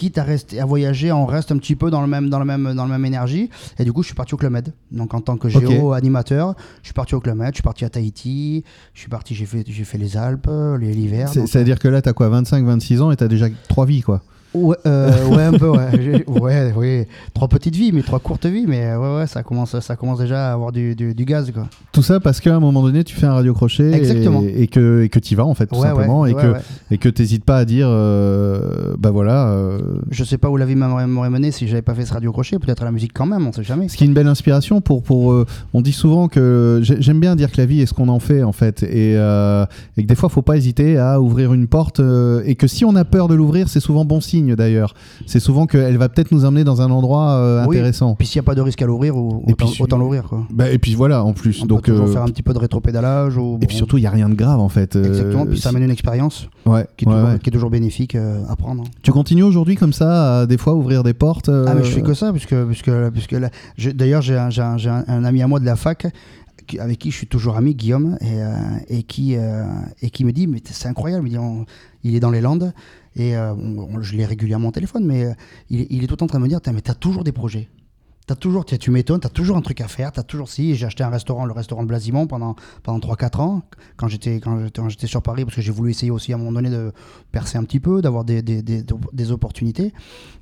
quitte 0.00 0.16
à 0.16 0.24
rester 0.24 0.58
à 0.58 0.64
voyager, 0.64 1.12
on 1.12 1.26
reste 1.26 1.52
un 1.52 1.58
petit 1.58 1.76
peu 1.76 1.90
dans 1.90 2.00
le 2.00 2.06
même 2.06 2.30
dans 2.30 2.38
le 2.38 2.46
même 2.46 2.74
dans 2.74 2.84
le 2.84 2.90
même 2.90 3.04
énergie. 3.04 3.50
Et 3.78 3.84
du 3.84 3.92
coup, 3.92 4.02
je 4.02 4.06
suis 4.06 4.14
parti 4.14 4.32
au 4.32 4.38
Club 4.38 4.52
Med. 4.52 4.72
Donc 4.90 5.12
en 5.12 5.20
tant 5.20 5.36
que 5.36 5.50
géo 5.50 5.92
animateur, 5.92 6.54
je 6.80 6.86
suis 6.86 6.94
parti 6.94 7.14
au 7.14 7.20
Club 7.20 7.36
Med. 7.36 7.50
Je 7.50 7.56
suis 7.56 7.62
parti 7.62 7.84
à 7.84 7.90
Tahiti. 7.90 8.64
Je 8.94 9.00
suis 9.00 9.10
parti, 9.10 9.34
j'ai 9.34 9.44
fait 9.44 9.62
j'ai 9.68 9.84
fait 9.84 9.98
les 9.98 10.16
Alpes, 10.16 10.48
euh, 10.48 10.78
l'hiver. 10.78 11.28
C'est-à-dire 11.28 11.78
que 11.78 11.88
là, 11.88 12.00
t'as 12.00 12.14
quoi, 12.14 12.30
25, 12.30 12.64
26 12.64 13.02
ans 13.02 13.10
et 13.10 13.16
t'as 13.16 13.28
déjà 13.28 13.48
trois 13.68 13.84
vies, 13.84 14.00
quoi. 14.00 14.22
Ouais, 14.54 14.76
euh, 14.86 15.26
ouais, 15.28 15.42
un 15.44 15.52
peu, 15.52 15.68
ouais. 15.68 16.24
Ouais, 16.40 16.72
oui. 16.76 17.04
Trois 17.34 17.46
petites 17.48 17.76
vies, 17.76 17.92
mais 17.92 18.02
trois 18.02 18.18
courtes 18.18 18.46
vies, 18.46 18.64
mais 18.66 18.94
ouais, 18.96 19.16
ouais, 19.18 19.26
ça 19.26 19.42
commence, 19.42 19.78
ça 19.78 19.94
commence 19.96 20.18
déjà 20.18 20.48
à 20.50 20.52
avoir 20.52 20.72
du, 20.72 20.94
du, 20.96 21.14
du 21.14 21.24
gaz, 21.24 21.50
quoi. 21.52 21.68
Tout 21.92 22.02
ça 22.02 22.18
parce 22.20 22.40
qu'à 22.40 22.54
un 22.56 22.60
moment 22.60 22.82
donné, 22.82 23.04
tu 23.04 23.14
fais 23.14 23.26
un 23.26 23.34
radio 23.34 23.52
crochet 23.54 23.92
Exactement. 23.92 24.42
et, 24.42 24.62
et 24.62 24.66
que 24.66 25.02
et 25.02 25.08
que 25.08 25.18
t'y 25.18 25.34
vas 25.34 25.44
en 25.44 25.54
fait 25.54 25.66
tout 25.66 25.76
Ouais, 25.76 25.88
simplement 25.88 26.20
ouais, 26.20 26.32
et 26.32 26.34
que 26.34 26.54
et 26.92 26.98
que 26.98 27.08
t'hésites 27.08 27.44
pas 27.44 27.58
à 27.58 27.64
dire 27.64 27.86
euh, 27.88 28.94
bah 28.98 29.10
voilà. 29.10 29.48
euh, 29.50 29.78
Je 30.10 30.24
sais 30.24 30.38
pas 30.38 30.48
où 30.50 30.56
la 30.56 30.66
vie 30.66 30.74
m'aurait 30.76 31.30
mené 31.30 31.50
si 31.50 31.66
j'avais 31.68 31.82
pas 31.82 31.94
fait 31.94 32.04
ce 32.06 32.12
radio 32.12 32.32
crochet, 32.32 32.58
peut-être 32.58 32.82
à 32.82 32.84
la 32.84 32.92
musique 32.92 33.12
quand 33.12 33.26
même, 33.26 33.46
on 33.46 33.52
sait 33.52 33.62
jamais. 33.64 33.88
Ce 33.88 33.96
qui 33.96 34.04
est 34.04 34.06
une 34.06 34.14
belle 34.14 34.26
inspiration 34.28 34.80
pour 34.80 35.02
pour. 35.02 35.32
euh, 35.32 35.46
on 35.74 35.80
dit 35.80 35.92
souvent 35.92 36.28
que 36.28 36.80
j'ai- 36.82 37.00
j'aime 37.00 37.20
bien 37.20 37.36
dire 37.36 37.50
que 37.50 37.56
la 37.58 37.66
vie 37.66 37.80
est 37.80 37.86
ce 37.86 37.94
qu'on 37.94 38.08
en 38.08 38.20
fait 38.20 38.42
en 38.42 38.52
fait 38.52 38.82
et, 38.82 39.16
euh, 39.16 39.64
et 39.96 40.02
que 40.02 40.08
des 40.08 40.14
fois 40.14 40.28
faut 40.28 40.42
pas 40.42 40.56
hésiter 40.56 40.98
à 40.98 41.20
ouvrir 41.20 41.52
une 41.52 41.66
porte 41.66 42.00
et 42.44 42.54
que 42.54 42.66
si 42.66 42.84
on 42.84 42.94
a 42.96 43.04
peur 43.04 43.28
de 43.28 43.34
l'ouvrir 43.34 43.68
c'est 43.68 43.80
souvent 43.80 44.04
bon 44.04 44.20
signe 44.20 44.39
d'ailleurs. 44.56 44.94
C'est 45.26 45.40
souvent 45.40 45.66
qu'elle 45.66 45.96
va 45.98 46.08
peut-être 46.08 46.32
nous 46.32 46.44
emmener 46.44 46.64
dans 46.64 46.82
un 46.82 46.90
endroit 46.90 47.30
euh, 47.32 47.64
Oui. 47.66 47.76
intéressant. 47.76 48.14
Puis 48.16 48.26
s'il 48.26 48.38
n'y 48.40 48.44
a 48.44 48.46
pas 48.46 48.54
de 48.54 48.60
risque 48.60 48.80
à 48.82 48.86
l'ouvrir, 48.86 49.16
autant, 49.16 49.66
autant 49.80 49.98
l'ouvrir, 49.98 50.24
quoi. 50.24 50.46
Bah, 50.50 50.70
et 50.70 50.78
puis 50.78 50.94
voilà 50.94 51.24
en 51.24 51.32
plus 51.32 51.62
On 51.62 51.66
donc. 51.66 51.82
peut 51.84 51.92
toujours 51.92 52.08
euh, 52.08 52.12
faire 52.12 52.22
un 52.22 52.26
petit 52.26 52.42
peu 52.42 52.52
de 52.52 52.58
rétropédalage. 52.58 53.36
Ou, 53.36 53.58
et 53.62 53.66
puis 53.66 53.76
surtout 53.76 53.98
il 53.98 54.02
y 54.02 54.06
a 54.06 54.10
rien 54.10 54.28
de 54.28 54.34
grave 54.34 54.60
en 54.60 54.68
fait. 54.68 54.96
euh, 54.96 55.04
Exactement, 55.04 55.46
puis 55.46 55.56
ça 55.58 55.70
si- 55.70 55.76
amène 55.76 55.84
une 55.84 55.90
expérience 55.92 56.48
Ouais, 56.66 56.86
qui, 56.96 57.04
est 57.04 57.08
ouais, 57.08 57.14
toujours- 57.14 57.28
ouais. 57.30 57.38
qui 57.38 57.48
est 57.50 57.52
toujours 57.52 57.70
bénéfique 57.70 58.14
euh, 58.14 58.42
à 58.48 58.56
prendre. 58.56 58.84
Tu 59.02 59.10
continues 59.12 59.42
aujourd'hui 59.42 59.76
comme 59.76 59.92
ça 59.92 60.40
à 60.40 60.46
des 60.46 60.58
fois 60.58 60.74
ouvrir 60.74 61.02
des 61.02 61.14
portes. 61.14 61.48
euh, 61.48 61.64
Ah, 61.68 61.74
mais 61.74 61.84
je 61.84 61.90
fais 61.90 62.02
que 62.02 62.14
ça, 62.14 62.32
puisque, 62.32 62.54
d'ailleurs, 63.94 64.22
j'ai 64.22 64.36
un, 64.36 64.48
un- 64.48 64.76
j'ai 64.78 64.90
un- 64.90 65.04
un 65.06 65.24
ami 65.24 65.42
à 65.42 65.46
moi 65.46 65.60
de 65.60 65.64
la 65.64 65.76
fac 65.76 66.06
avec 66.78 66.98
qui 66.98 67.10
je 67.10 67.16
suis 67.16 67.26
toujours 67.26 67.56
ami, 67.56 67.74
Guillaume, 67.74 68.16
et, 68.20 68.26
euh, 68.42 68.52
et, 68.88 69.02
qui, 69.02 69.34
euh, 69.36 69.64
et 70.02 70.10
qui 70.10 70.24
me 70.24 70.30
dit 70.32 70.46
Mais 70.46 70.62
c'est 70.64 70.88
incroyable, 70.88 71.26
il, 71.28 71.32
me 71.32 71.36
dit, 71.36 71.38
on- 71.38 71.66
il 72.04 72.14
est 72.14 72.20
dans 72.20 72.30
les 72.30 72.40
Landes, 72.40 72.72
et 73.16 73.36
euh, 73.36 73.54
je 74.02 74.16
l'ai 74.16 74.24
régulièrement 74.24 74.68
au 74.68 74.72
téléphone, 74.72 75.04
mais 75.04 75.24
euh, 75.24 75.32
il, 75.68 75.80
est- 75.82 75.86
il 75.90 76.04
est 76.04 76.06
tout 76.06 76.12
le 76.14 76.16
temps 76.18 76.24
en 76.26 76.28
train 76.28 76.38
de 76.38 76.44
me 76.44 76.48
dire 76.48 76.60
Mais 76.72 76.80
t'as 76.80 76.94
toujours 76.94 77.24
des 77.24 77.32
projets. 77.32 77.68
As 78.32 78.36
toujours, 78.36 78.64
tu 78.64 78.78
tu 78.78 78.90
m'étonnes, 78.90 79.20
tu 79.20 79.26
as 79.26 79.30
toujours 79.30 79.56
un 79.56 79.62
truc 79.62 79.80
à 79.80 79.88
faire, 79.88 80.12
tu 80.12 80.20
as 80.20 80.22
toujours 80.22 80.48
si. 80.48 80.74
J'ai 80.74 80.86
acheté 80.86 81.02
un 81.04 81.10
restaurant, 81.10 81.44
le 81.44 81.52
restaurant 81.52 81.84
de 81.84 82.26
pendant, 82.26 82.56
pendant 82.82 82.98
3-4 82.98 83.40
ans, 83.40 83.62
quand 83.96 84.08
j'étais 84.08 84.40
quand 84.40 84.88
j'étais- 84.88 85.06
sur 85.06 85.22
Paris, 85.22 85.44
parce 85.44 85.56
que 85.56 85.62
j'ai 85.62 85.72
voulu 85.72 85.90
essayer 85.90 86.10
aussi 86.10 86.32
à 86.32 86.36
un 86.36 86.38
moment 86.38 86.52
donné 86.52 86.70
de 86.70 86.92
percer 87.32 87.58
un 87.58 87.64
petit 87.64 87.80
peu, 87.80 88.00
d'avoir 88.02 88.24
des, 88.24 88.42
des, 88.42 88.62
des, 88.62 88.84
des 89.12 89.32
opportunités. 89.32 89.92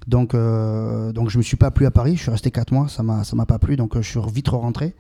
Donc, 0.06 0.34
euh, 0.34 1.12
donc 1.12 1.28
je 1.28 1.36
me 1.38 1.42
suis 1.42 1.56
pas 1.56 1.70
plu 1.70 1.84
à 1.84 1.90
Paris, 1.90 2.16
je 2.16 2.22
suis 2.22 2.30
resté 2.30 2.50
4 2.50 2.72
mois, 2.72 2.88
ça 2.88 3.02
m'a 3.02 3.24
ça 3.24 3.36
m'a 3.36 3.44
pas 3.46 3.58
plu, 3.58 3.76
donc 3.76 3.96
euh, 3.96 4.02
je 4.02 4.08
suis 4.08 4.20
vite 4.32 4.48
rentré. 4.48 4.94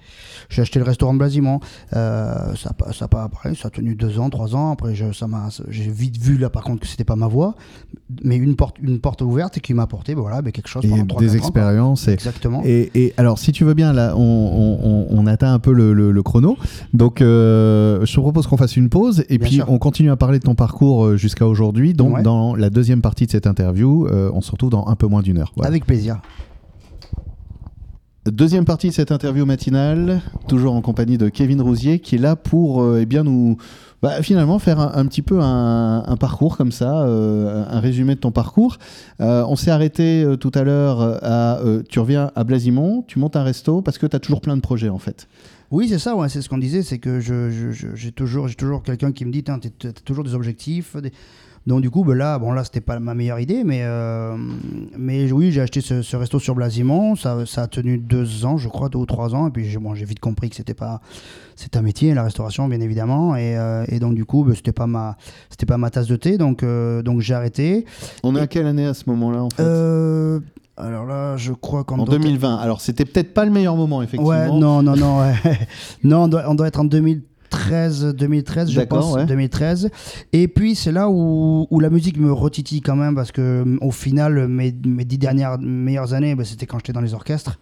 J'ai 0.50 0.62
acheté 0.62 0.78
le 0.78 0.84
restaurant 0.84 1.14
de 1.14 1.18
Blasimont, 1.18 1.60
euh, 1.94 2.54
ça 2.56 2.74
ça 2.92 3.08
pas 3.08 3.28
pareil, 3.28 3.56
ça 3.56 3.68
a 3.68 3.70
tenu 3.70 3.94
2 3.94 4.18
ans, 4.18 4.28
3 4.28 4.54
ans, 4.54 4.70
après 4.72 4.94
je, 4.94 5.12
ça 5.12 5.26
m'a 5.26 5.48
j'ai 5.68 5.90
vite 5.90 6.18
vu 6.18 6.36
là 6.36 6.50
par 6.50 6.62
contre 6.62 6.80
que 6.82 6.86
c'était 6.86 7.04
pas 7.04 7.16
ma 7.16 7.26
voie, 7.26 7.54
mais 8.22 8.36
une 8.36 8.54
porte 8.56 8.76
une 8.82 9.00
porte 9.00 9.22
ouverte 9.22 9.60
qui 9.60 9.72
m'a 9.72 9.84
apporté 9.84 10.14
ben 10.14 10.20
voilà, 10.20 10.42
ben 10.42 10.52
quelque 10.52 10.68
chose 10.68 10.84
pendant 10.86 11.06
3 11.06 11.20
des 11.22 11.30
ans. 11.32 11.38
expériences. 11.38 12.08
Et, 12.08 12.12
Exactement. 12.12 12.62
et, 12.64 12.77
et 12.94 13.14
alors, 13.16 13.38
si 13.38 13.52
tu 13.52 13.64
veux 13.64 13.74
bien, 13.74 13.92
là, 13.92 14.14
on, 14.16 14.20
on- 14.20 14.88
on- 14.88 15.06
on 15.10 15.26
atteint 15.26 15.52
un 15.52 15.58
peu 15.58 15.72
le, 15.72 15.92
le- 15.92 16.12
le 16.12 16.22
chrono. 16.22 16.56
Donc, 16.92 17.20
euh, 17.20 18.04
je 18.04 18.14
te 18.14 18.20
propose 18.20 18.46
qu'on 18.46 18.56
fasse 18.56 18.76
une 18.76 18.88
pause 18.88 19.24
et 19.28 19.38
Bien 19.38 19.46
puis 19.46 19.56
sûr. 19.56 19.66
on 19.68 19.78
continue 19.78 20.10
à 20.10 20.16
parler 20.16 20.38
de 20.38 20.44
ton 20.44 20.54
parcours 20.54 21.04
euh, 21.04 21.16
jusqu'à 21.16 21.46
aujourd'hui. 21.46 21.94
Donc, 21.94 22.16
Ouais. 22.16 22.22
dans 22.22 22.54
la 22.54 22.70
deuxième 22.70 23.00
partie 23.02 23.26
de 23.26 23.30
cette 23.30 23.46
interview, 23.46 24.06
euh, 24.06 24.30
on 24.34 24.40
se 24.40 24.50
retrouve 24.50 24.70
dans 24.70 24.86
un 24.86 24.96
peu 24.96 25.06
moins 25.06 25.22
d'une 25.22 25.38
heure. 25.38 25.52
Voilà. 25.56 25.68
Avec 25.68 25.84
plaisir. 25.86 26.20
Deuxième 28.30 28.66
partie 28.66 28.88
de 28.88 28.92
cette 28.92 29.10
interview 29.10 29.46
matinale, 29.46 30.20
toujours 30.48 30.74
en 30.74 30.82
compagnie 30.82 31.16
de 31.16 31.30
Kevin 31.30 31.62
Rousier, 31.62 31.98
qui 31.98 32.16
est 32.16 32.18
là 32.18 32.36
pour 32.36 32.82
euh, 32.82 32.98
eh 33.00 33.06
bien 33.06 33.22
nous 33.24 33.56
bah, 34.02 34.22
finalement 34.22 34.58
faire 34.58 34.78
un, 34.80 35.06
petit 35.06 35.22
peu 35.22 35.40
un, 35.40 36.16
parcours 36.16 36.56
comme 36.56 36.72
ça, 36.72 37.02
euh, 37.02 37.64
un 37.68 37.80
résumé 37.80 38.14
de 38.14 38.20
ton 38.20 38.30
parcours. 38.30 38.78
Euh, 39.20 39.44
on 39.48 39.56
s'est 39.56 39.70
arrêté 39.70 40.22
euh, 40.22 40.36
tout 40.36 40.52
à 40.54 40.62
l'heure 40.62 41.00
à 41.22 41.58
tu 41.88 41.98
reviens 41.98 42.30
à 42.36 42.44
Blasimont, 42.44 43.02
tu 43.06 43.18
montes 43.18 43.36
un 43.36 43.42
resto 43.42 43.82
parce 43.82 43.98
que 43.98 44.06
tu 44.06 44.14
as 44.16 44.20
toujours 44.20 44.40
plein 44.40 44.56
de 44.56 44.60
projets 44.62 44.88
en 44.88 44.98
fait. 44.98 45.26
Oui, 45.70 45.88
c'est 45.88 45.98
ça, 45.98 46.14
c'est 46.28 46.40
ce 46.40 46.48
qu'on 46.48 46.58
disait, 46.58 46.82
c'est 46.82 46.98
que 46.98 47.20
je, 47.20 47.50
je- 47.50 47.72
je- 47.72 47.94
j'ai 47.94 48.10
toujours, 48.12 48.48
j'ai 48.48 48.54
quelqu'un 48.84 49.12
qui 49.12 49.24
me 49.26 49.32
dit, 49.32 49.42
t'as 49.44 49.58
toujours 50.04 50.24
des 50.24 50.34
objectifs. 50.34 50.96
des- 50.96 51.12
Donc 51.66 51.82
du 51.82 51.90
coup, 51.90 52.04
ben 52.04 52.14
là, 52.14 52.38
bon 52.38 52.52
là, 52.52 52.64
c'était 52.64 52.80
pas 52.80 52.98
ma 53.00 53.14
meilleure 53.14 53.38
idée, 53.40 53.64
mais, 53.64 53.82
mais 54.98 55.30
oui, 55.32 55.52
j'ai 55.52 55.60
acheté 55.60 55.80
ce, 55.80 56.02
ce 56.02 56.16
resto 56.16 56.38
sur 56.38 56.54
Blasimont, 56.54 57.14
ça, 57.16 57.46
ça 57.46 57.62
a 57.62 57.66
tenu 57.68 57.98
deux 57.98 58.44
ans, 58.44 58.58
je 58.58 58.68
crois, 58.68 58.88
deux 58.88 58.98
ou 58.98 59.06
trois 59.06 59.34
ans, 59.34 59.48
et 59.48 59.50
puis 59.50 59.68
j'ai 59.68 59.78
bon, 59.78 59.92
vite 59.92 60.20
compris 60.20 60.50
que 60.50 60.56
c'était 60.56 60.74
pas, 60.74 61.00
c'est 61.56 61.76
un 61.76 61.82
métier, 61.82 62.12
la 62.14 62.24
restauration, 62.24 62.68
bien 62.68 62.80
évidemment, 62.80 63.36
et, 63.36 63.56
euh, 63.56 63.84
et 63.88 64.00
donc 64.00 64.14
du 64.14 64.24
coup, 64.24 64.44
ben, 64.44 64.54
c'était 64.54 64.72
pas 64.72 64.86
ma, 64.86 65.16
c'était 65.50 65.66
pas 65.66 65.78
ma 65.78 65.90
tasse 65.90 66.08
de 66.08 66.16
thé, 66.16 66.36
donc, 66.36 66.62
euh, 66.62 67.02
donc 67.02 67.20
j'ai 67.20 67.34
arrêté. 67.34 67.86
On 68.22 68.34
est 68.36 68.40
à 68.40 68.46
quelle 68.46 68.66
année 68.66 68.86
à 68.86 68.94
ce 68.94 69.04
moment-là 69.06 69.42
en 69.44 69.50
fait 69.50 69.62
Euh, 69.62 70.40
alors 70.76 71.06
là, 71.06 71.36
je 71.36 71.52
crois 71.52 71.82
qu'en 71.82 71.98
En 71.98 72.04
2020. 72.04 72.56
Alors 72.56 72.80
c'était 72.80 73.04
peut-être 73.04 73.34
pas 73.34 73.44
le 73.44 73.50
meilleur 73.50 73.74
moment 73.74 74.00
effectivement. 74.00 74.28
Ouais, 74.28 74.46
non, 74.48 74.82
non, 74.82 74.94
non. 74.94 75.20
ouais. 75.20 75.34
non, 76.04 76.24
on 76.24 76.28
doit, 76.28 76.44
on 76.46 76.54
doit 76.54 76.68
être 76.68 76.78
en 76.78 76.84
2013, 77.50 78.14
2013 78.14 78.70
je 78.70 78.80
pense. 78.82 79.14
ouais. 79.14 79.26
2013. 79.26 79.90
Et 80.32 80.48
puis, 80.48 80.74
c'est 80.74 80.92
là 80.92 81.08
où, 81.08 81.66
où 81.70 81.80
la 81.80 81.90
musique 81.90 82.18
me 82.18 82.32
retitille 82.32 82.80
quand 82.80 82.96
même, 82.96 83.14
parce 83.14 83.32
que 83.32 83.64
mm, 83.64 83.78
au 83.82 83.90
final, 83.90 84.48
mes, 84.48 84.74
mes 84.86 85.04
dix 85.04 85.18
dernières 85.18 85.58
meilleures 85.58 86.14
années, 86.14 86.34
bah, 86.34 86.44
c'était 86.44 86.66
quand 86.66 86.78
j'étais 86.78 86.92
dans 86.92 87.00
les 87.00 87.14
orchestres. 87.14 87.58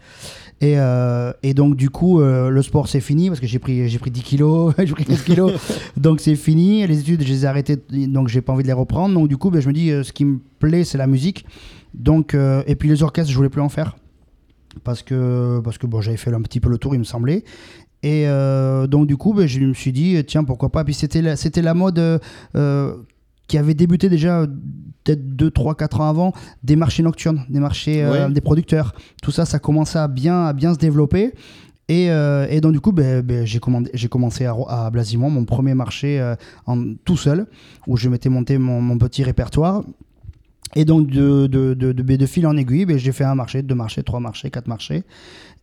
Et, 0.61 0.75
euh, 0.79 1.33
et 1.43 1.55
donc, 1.55 1.77
du 1.77 1.91
coup, 1.91 2.21
euh, 2.21 2.49
le 2.49 2.63
sport, 2.63 2.89
c'est 2.89 3.01
fini, 3.01 3.29
parce 3.29 3.41
que 3.41 3.47
j'ai 3.47 3.59
pris, 3.59 3.89
j'ai 3.89 3.99
pris 3.99 4.11
10 4.11 4.23
kilos, 4.23 4.75
j'ai 4.79 4.93
pris 4.93 5.05
15 5.05 5.23
kilos. 5.23 5.53
donc, 5.97 6.21
c'est 6.21 6.37
fini. 6.37 6.87
Les 6.87 7.01
études, 7.01 7.23
je 7.23 7.29
les 7.29 7.45
ai 7.45 7.47
arrêtées, 7.47 7.79
donc 7.91 8.29
j'ai 8.29 8.41
pas 8.41 8.53
envie 8.53 8.63
de 8.63 8.69
les 8.69 8.73
reprendre. 8.73 9.15
Donc, 9.15 9.29
du 9.29 9.37
coup, 9.37 9.51
bah, 9.51 9.61
je 9.61 9.69
me 9.69 9.73
dis, 9.73 9.91
euh, 9.91 10.03
ce 10.03 10.13
qui 10.13 10.25
me 10.25 10.39
plaît, 10.59 10.85
c'est 10.85 10.99
la 10.99 11.07
musique. 11.07 11.45
Donc, 11.95 12.35
et 12.35 12.75
puis 12.75 12.91
les 12.91 13.03
orchestres, 13.03 13.31
je 13.31 13.37
voulais 13.37 13.49
plus 13.49 13.63
en 13.63 13.71
faire 13.71 13.97
parce 14.85 15.03
que, 15.03 15.61
parce 15.65 15.79
que 15.79 15.87
bon, 15.87 16.01
j'avais 16.01 16.17
fait 16.17 16.33
un 16.33 16.43
petit 16.43 16.61
peu 16.61 16.69
le 16.69 16.79
tour, 16.79 16.95
il 16.95 16.99
me 16.99 17.05
semblait. 17.05 17.45
Et 18.03 18.29
euh, 18.29 18.87
donc, 18.87 19.07
du 19.07 19.17
coup, 19.17 19.33
ben, 19.35 19.47
je 19.47 19.61
me 19.61 19.75
suis 19.75 19.93
dit, 19.93 20.23
tiens, 20.27 20.45
pourquoi 20.45 20.71
pas. 20.71 20.85
Puis 20.85 20.95
c'était 20.95 21.23
la, 21.23 21.37
c'était 21.37 21.63
la 21.63 21.75
mode 21.75 21.99
euh, 21.99 22.19
euh, 22.57 22.95
qui 23.49 23.59
avait 23.59 23.75
débuté 23.75 24.09
déjà 24.09 24.47
peut-être 25.05 25.37
2, 25.37 25.51
3, 25.51 25.75
4 25.77 26.01
ans 26.01 26.09
avant, 26.09 26.33
des 26.63 26.77
marchés 26.77 27.03
nocturnes, 27.03 27.45
des 27.49 27.61
marchés 27.61 28.03
euh, 28.03 28.29
des 28.29 28.41
producteurs. 28.41 28.95
Tout 29.23 29.31
ça, 29.31 29.45
ça 29.45 29.59
commençait 29.59 29.99
à 29.99 30.09
bien, 30.09 30.47
à 30.47 30.53
bien 30.53 30.75
se 30.75 30.79
développer. 30.79 31.33
Et, 31.89 32.11
euh, 32.11 32.47
et 32.51 32.61
donc, 32.61 32.73
du 32.73 32.81
coup, 32.81 32.91
ben, 32.93 33.23
ben, 33.23 33.47
j'ai, 33.47 33.61
commandé- 33.61 33.91
j'ai 33.95 34.09
commencé 34.09 34.45
à, 34.45 34.55
à 34.69 34.91
Blasimont, 34.91 35.31
mon 35.31 35.45
premier 35.45 35.75
marché 35.75 36.21
euh, 36.21 36.35
en, 36.67 36.95
tout 37.05 37.17
seul, 37.17 37.47
où 37.87 37.97
je 37.97 38.09
m'étais 38.09 38.29
monté 38.29 38.59
mon, 38.59 38.81
mon 38.81 38.99
petit 38.99 39.23
répertoire. 39.23 39.85
Et 40.75 40.85
donc, 40.85 41.07
de, 41.09 41.47
de, 41.47 41.75
de, 41.75 41.93
de, 41.93 42.17
de 42.17 42.27
fil 42.27 42.45
en 42.47 42.57
aiguille, 42.57 42.87
j'ai 42.99 43.13
fait 43.13 43.23
un 43.25 43.37
marché, 43.37 43.63
deux 43.63 43.77
marchés, 43.77 44.03
trois 44.03 44.19
marchés, 44.19 44.51
quatre 44.51 44.67
marchés. 44.67 45.05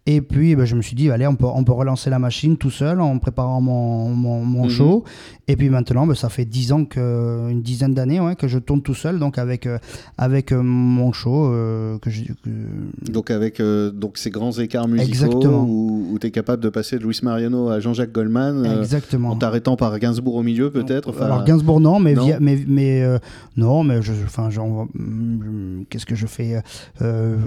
Et 0.05 0.19
puis, 0.19 0.53
ben, 0.57 0.65
je 0.65 0.75
me 0.75 0.81
suis 0.81 0.95
dit, 0.97 1.09
allez, 1.11 1.25
on 1.27 1.35
peut, 1.35 1.45
on 1.45 1.63
peut 1.63 1.71
relancer 1.71 2.09
la 2.09 2.19
machine 2.19 2.57
tout 2.57 2.69
seul 2.69 2.99
en 2.99 3.19
préparant 3.19 3.61
mon, 3.61 4.09
mon, 4.09 4.43
mon 4.43 4.63
Mhm. 4.65 4.69
show. 4.69 5.03
Et 5.47 5.55
puis 5.55 5.69
maintenant, 5.69 6.05
ben, 6.05 6.13
ça 6.13 6.27
fait 6.27 6.43
dix 6.43 6.73
ans, 6.73 6.83
que, 6.83 7.49
une 7.49 7.61
dizaine 7.61 7.93
d'années 7.93 8.19
ouais, 8.19 8.35
que 8.35 8.49
je 8.49 8.59
tourne 8.59 8.81
tout 8.81 8.95
seul, 8.95 9.17
donc 9.17 9.37
avec, 9.37 9.65
euh, 9.65 9.77
avec 10.17 10.51
euh, 10.51 10.61
mon 10.61 11.13
show. 11.13 11.45
euh, 11.53 11.97
que 11.99 12.09
j'ai- 12.09 12.25
que- 12.43 13.11
Donc 13.11 13.31
avec 13.31 13.61
euh, 13.61 13.91
donc 13.91 14.17
ces 14.17 14.29
grands 14.29 14.51
écarts 14.51 14.89
musicaux 14.89 15.07
Exactement. 15.09 15.63
où, 15.69 16.17
tu 16.19 16.27
es 16.27 16.31
capable 16.31 16.61
de 16.61 16.69
passer 16.69 16.97
de 16.99 17.03
Luis 17.03 17.19
Mariano 17.23 17.69
à 17.69 17.79
Jean-Jacques 17.79 18.11
Goldman 18.11 18.65
euh, 18.65 18.81
Exactement. 18.81 19.29
en 19.29 19.35
t'arrêtant 19.37 19.77
par 19.77 19.97
Gainsbourg 19.99 20.35
au 20.35 20.43
milieu 20.43 20.69
peut-être. 20.69 21.09
enfin, 21.11 21.25
Alors 21.27 21.45
Gainsbourg 21.45 21.79
non, 21.79 22.01
mais 22.01 22.13
non. 22.13 22.25
via- 22.25 22.39
mais, 22.41 22.59
mais 22.67 23.05
non, 23.55 23.83
mais 23.85 24.01
je, 24.01 24.11
enfin, 24.25 24.49
genre, 24.49 24.87
hum, 24.99 25.85
qu'est-ce 25.89 26.05
que 26.05 26.15
je 26.15 26.27
fais 26.27 26.61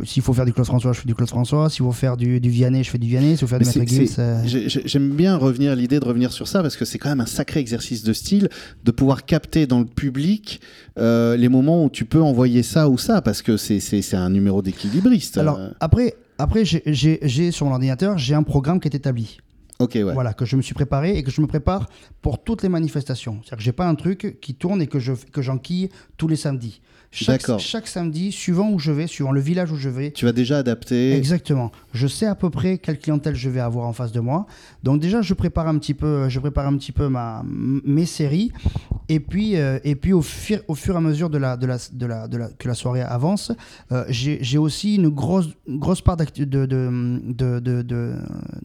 S'il 0.05 0.23
faut 0.23 0.33
faire 0.33 0.47
du 0.47 0.55
Claude 0.55 0.67
François, 0.67 0.93
je 0.95 1.01
fais 1.01 1.07
du 1.07 1.15
Claude 1.15 1.29
François. 1.29 1.69
S'il 1.69 1.85
faut 1.85 1.93
faire 1.93 2.17
du, 2.17 2.41
du 2.41 2.46
Vianney, 2.51 2.85
je 2.85 2.91
fais 2.91 2.99
du 2.99 3.09
Vianney. 3.09 3.31
S'il 3.37 3.39
faut 3.39 3.47
faire 3.47 3.59
du 3.59 3.65
Maître 3.67 4.43
J'aime 4.87 5.11
bien 5.11 5.37
revenir 5.37 5.75
l'idée 5.77 5.99
de 6.01 6.05
revenir 6.05 6.33
sur 6.33 6.49
ça 6.49 6.63
parce 6.63 6.77
que 6.77 6.85
c'est 6.85 6.99
quand 6.99 7.09
même 7.09 7.21
un 7.21 7.27
sacré 7.27 7.61
exercice 7.61 8.03
de 8.03 8.13
style 8.13 8.49
de 8.85 8.91
pouvoir 8.91 9.25
capter 9.25 9.67
dans 9.67 9.81
le 9.81 9.87
public 9.87 10.61
euh, 10.99 11.37
les 11.37 11.49
moments 11.49 11.85
où 11.85 11.91
tu 11.91 12.05
peux 12.05 12.23
envoyer 12.23 12.63
ça 12.63 12.89
ou 12.89 12.99
ça 12.99 13.23
parce 13.23 13.43
que 13.43 13.57
c'est- 13.57 14.15
un 14.15 14.31
numéro 14.31 14.63
d'équilibriste. 14.63 15.39
Alors 15.39 15.59
Euh, 15.59 15.71
après, 15.81 16.15
après 16.39 16.65
j'ai- 16.65 17.51
sur 17.51 17.67
mon 17.67 17.73
ordinateur, 17.73 18.19
j'ai 18.19 18.35
un 18.35 18.43
programme 18.43 18.79
qui 18.81 18.89
est 18.89 18.95
établi. 18.95 19.39
ok 19.79 19.93
ouais. 19.97 20.13
Voilà, 20.15 20.33
que 20.33 20.45
je 20.45 20.57
me 20.57 20.63
suis 20.63 20.75
préparé 20.75 21.17
et 21.19 21.23
que 21.23 21.31
je 21.31 21.41
me 21.41 21.47
prépare 21.47 21.89
pour 22.23 22.43
toutes 22.43 22.63
les 22.63 22.69
manifestations. 22.69 23.41
C'est-à-dire 23.43 23.59
que 23.59 23.63
j'ai 23.65 23.73
pas 23.73 23.87
un 23.89 23.95
truc 23.95 24.39
qui 24.41 24.55
tourne 24.55 24.81
et 24.81 24.87
que 24.87 24.99
je 24.99 25.13
que 25.33 25.43
j'enquille 25.43 25.89
tous 26.17 26.29
les 26.29 26.37
samedis. 26.37 26.81
Chaque, 27.11 27.87
samedi, 27.87 28.33
suivant 28.33 28.71
où 28.71 28.79
je 28.79 28.93
vais, 28.93 29.07
suivant 29.07 29.33
le 29.33 29.41
village 29.41 29.73
où 29.73 29.77
je 29.77 29.89
vais, 29.89 30.11
Tu 30.11 30.25
vas 30.25 30.33
déjà 30.33 30.59
adapter. 30.59 31.15
Exactement. 31.15 31.73
Je 31.93 32.07
sais 32.07 32.27
à 32.27 32.35
peu 32.35 32.51
près 32.51 32.79
quelle 32.79 32.99
clientèle 32.99 33.35
je 33.35 33.49
vais 33.49 33.61
avoir 33.61 33.87
en 33.87 33.93
face 33.93 34.13
de 34.13 34.21
moi. 34.21 34.47
Donc 34.83 35.01
déjà, 35.01 35.23
je 35.23 35.35
prépare 35.35 35.69
un 35.69 35.79
petit 35.79 35.95
peu, 35.95 36.29
je 36.29 36.39
prépare 36.41 36.67
un 36.67 36.77
petit 36.77 36.93
peu 36.93 37.09
ma, 37.09 37.43
mes 37.47 38.07
séries. 38.07 38.53
Et 39.09 39.21
puis, 39.21 39.57
euh, 39.57 39.79
et 39.85 39.95
puis 39.95 40.13
au, 40.13 40.21
fur, 40.23 40.59
au 40.69 40.75
fur 40.75 40.95
et 40.95 40.97
à 40.99 41.01
mesure 41.01 41.31
de 41.31 41.39
la, 41.39 41.57
de 41.57 41.67
la, 41.67 41.77
de 41.93 42.07
la, 42.07 42.27
de 42.29 42.37
la- 42.39 42.49
que 42.49 42.67
la 42.67 42.75
soirée 42.75 43.03
avance, 43.03 43.53
euh, 43.93 44.05
j'ai 44.09 44.59
aussi 44.59 44.97
une 44.97 45.09
grosse, 45.11 45.49
une 45.69 45.79
grosse 45.79 46.01
part 46.01 46.17
d'actu- 46.17 46.45
de, 46.47 46.67
de, 46.67 47.21
de, 47.25 47.61
de- 47.61 47.83
de- 47.83 48.17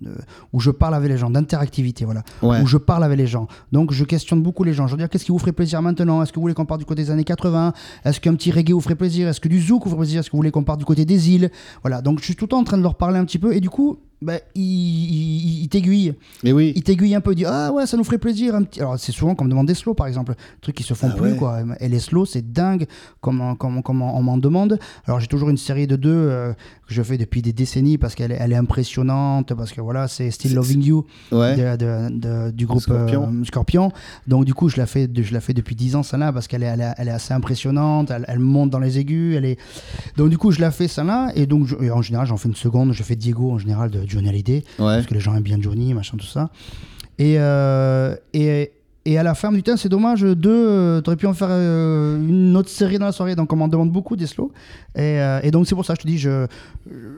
de- 0.02 0.12
où 0.52 0.60
je 0.60 0.72
parle 0.72 0.96
avec 0.96 1.10
les 1.10 1.18
gens, 1.18 1.30
d'interactivité, 1.30 2.06
voilà. 2.06 2.24
Ouais. 2.42 2.60
Où 2.62 2.66
je 2.66 2.78
parle 2.78 3.04
avec 3.04 3.18
les 3.18 3.28
gens. 3.28 3.48
Donc 3.72 3.94
je 3.94 4.04
questionne 4.04 4.42
beaucoup 4.42 4.64
les 4.64 4.74
gens. 4.74 4.88
Je 4.88 4.94
veux 4.94 4.98
dire, 4.98 5.10
qu'est-ce 5.10 5.26
qui 5.26 5.32
vous 5.32 5.40
ferait 5.40 5.52
plaisir 5.52 5.82
maintenant? 5.82 6.22
Est-ce 6.24 6.32
que 6.32 6.36
vous 6.38 6.42
voulez 6.42 6.54
qu'on 6.56 6.66
parte 6.66 6.80
du 6.80 6.86
côté 6.86 7.04
des 7.04 7.12
années 7.12 7.24
80 7.24 7.74
Est-ce 8.06 8.20
qu'un 8.20 8.34
petit 8.36 8.52
reggae 8.52 8.72
vous 8.72 8.82
ferait 8.82 8.96
plaisir? 8.96 9.28
Est-ce 9.28 9.40
que 9.42 9.48
du 9.50 9.62
zouk 9.62 9.84
vous 9.84 9.90
ferait 9.92 10.00
plaisir? 10.02 10.20
Est-ce 10.22 10.30
que 10.30 10.32
vous 10.34 10.40
voulez 10.40 10.52
qu'on 10.52 10.64
parte 10.64 10.80
du 10.80 10.86
côté 10.86 11.06
des 11.06 11.30
îles? 11.30 11.52
Voilà, 11.84 12.02
donc 12.02 12.20
je 12.20 12.26
suis 12.26 12.36
tout 12.36 12.46
le 12.46 12.50
temps 12.50 12.60
en 12.60 12.64
train 12.64 12.78
de 12.78 12.84
leur 12.84 12.96
parler 12.96 13.20
un 13.20 13.26
petit 13.26 13.40
peu 13.40 13.54
et 13.56 13.60
du 13.60 13.70
coup, 13.70 14.00
ils, 14.22 14.62
ils- 14.62 15.64
ils 15.64 15.70
t'aiguillent. 15.70 16.14
Mais 16.44 16.52
oui. 16.52 16.74
Ils 16.76 16.84
t'aiguillent 16.84 17.16
un 17.16 17.22
peu, 17.22 17.32
ils 17.32 17.38
disent 17.38 17.48
Ah 17.50 17.72
ouais, 17.72 17.86
ça 17.88 17.98
nous 17.98 18.04
ferait 18.04 18.18
plaisir. 18.18 18.56
Un 18.56 18.64
petit... 18.64 18.80
Alors 18.80 19.00
c'est 19.00 19.12
souvent 19.12 19.34
qu'on 19.36 19.46
me 19.46 19.50
demande 19.50 19.68
des 19.68 19.74
slows 19.74 19.94
par 19.94 20.08
exemple, 20.08 20.34
trucs 20.62 20.76
qui 20.76 20.84
se 20.84 20.94
font 20.94 21.10
Ah 21.12 21.16
plus 21.16 21.32
ouais. 21.32 21.38
quoi. 21.38 21.60
Et 21.80 21.90
les 21.90 22.00
slows, 22.00 22.26
c'est 22.26 22.52
dingue 22.52 22.86
comme, 23.20 23.56
comme, 23.58 23.82
comme 23.84 24.02
on 24.02 24.22
m'en 24.22 24.38
demande. 24.38 24.80
Alors 25.06 25.20
j'ai 25.20 25.28
toujours 25.28 25.50
une 25.50 25.58
série 25.58 25.88
de 25.88 25.96
deux 25.96 26.10
euh, 26.14 26.54
que 26.88 26.94
je 26.94 27.02
fais 27.02 27.18
depuis 27.18 27.42
des 27.42 27.54
décennies 27.54 27.98
parce 27.98 28.16
qu'elle 28.16 28.32
est, 28.32 28.38
elle 28.40 28.52
est 28.52 28.56
impressionnante, 28.58 29.54
parce 29.54 29.72
que 29.72 29.82
voilà, 29.82 30.08
c'est 30.08 30.30
Still 30.32 30.54
Loving 30.56 30.84
You 30.84 31.06
Ouais. 31.32 31.56
de- 31.56 31.78
de- 31.78 32.20
de- 32.20 32.52
du 32.52 32.66
groupe 32.66 32.82
Scorpion. 32.82 33.24
euh, 33.34 33.44
Scorpion. 33.46 33.92
Donc 34.28 34.46
du 34.46 34.54
coup, 34.54 34.70
je 34.70 34.78
la 34.78 34.86
fais, 34.86 35.10
je 35.14 35.34
la 35.34 35.40
fais 35.42 35.54
depuis 35.54 35.76
10 35.76 35.96
ans 35.96 36.04
celle-là 36.04 36.32
parce 36.34 36.48
qu'elle 36.48 36.64
est, 36.64 36.68
elle 36.68 36.82
est, 36.82 36.94
elle 36.98 37.08
est 37.08 37.12
assez 37.12 37.34
impressionnante. 37.34 38.12
Elle, 38.12 38.26
elle 38.28 38.40
monte 38.40 38.70
dans 38.70 38.80
les 38.80 39.00
aigus. 39.00 39.36
Elle 39.36 39.46
est. 39.46 39.58
Donc 40.18 40.30
du 40.30 40.38
coup, 40.38 40.52
je 40.52 40.62
la 40.62 40.72
fais 40.72 40.88
celle-là 40.88 41.32
et 41.36 41.46
donc 41.46 41.66
je- 41.68 41.76
et 41.82 41.92
en 41.92 42.02
général, 42.02 42.28
j'en 42.28 42.38
fais 42.38 42.50
une 42.50 42.56
seconde. 42.56 42.94
Je 42.94 43.04
fais 43.04 43.16
Diego 43.16 43.52
en 43.52 43.58
général 43.58 43.90
de 43.90 44.06
Johnny 44.12 44.30
Hallyday 44.30 44.64
Ouais. 44.80 44.96
parce 44.96 45.06
que 45.08 45.14
les 45.14 45.20
gens 45.20 45.36
aiment 45.36 45.44
bien 45.44 45.58
Johnny, 45.62 45.94
machin 45.94 46.18
tout 46.18 46.26
ça. 46.26 46.50
Et, 47.20 47.36
euh, 47.38 48.16
et 48.34 48.72
et 49.06 49.18
à 49.18 49.24
la 49.24 49.34
fin, 49.34 49.52
dit, 49.52 49.64
Tiens, 49.64 49.78
c'est 49.78 49.90
dommage, 49.90 50.22
deux, 50.22 50.50
euh, 50.52 51.02
t'aurais 51.02 51.18
pu 51.18 51.26
en 51.26 51.34
faire 51.34 51.48
euh, 51.50 52.18
une 52.20 52.56
autre 52.56 52.70
série 52.70 53.00
dans 53.00 53.06
la 53.08 53.12
soirée. 53.12 53.36
Donc, 53.36 53.52
on 53.52 53.56
m'en 53.56 53.68
demande 53.68 53.92
beaucoup 53.92 54.16
des 54.16 54.28
slows. 54.28 54.52
Et, 54.96 55.20
euh, 55.20 55.40
et 55.42 55.50
donc, 55.50 55.66
c'est 55.68 55.74
pour 55.74 55.86
ça, 55.86 55.96
je 55.96 56.02
te 56.02 56.08
dis, 56.08 56.20
je, 56.20 56.46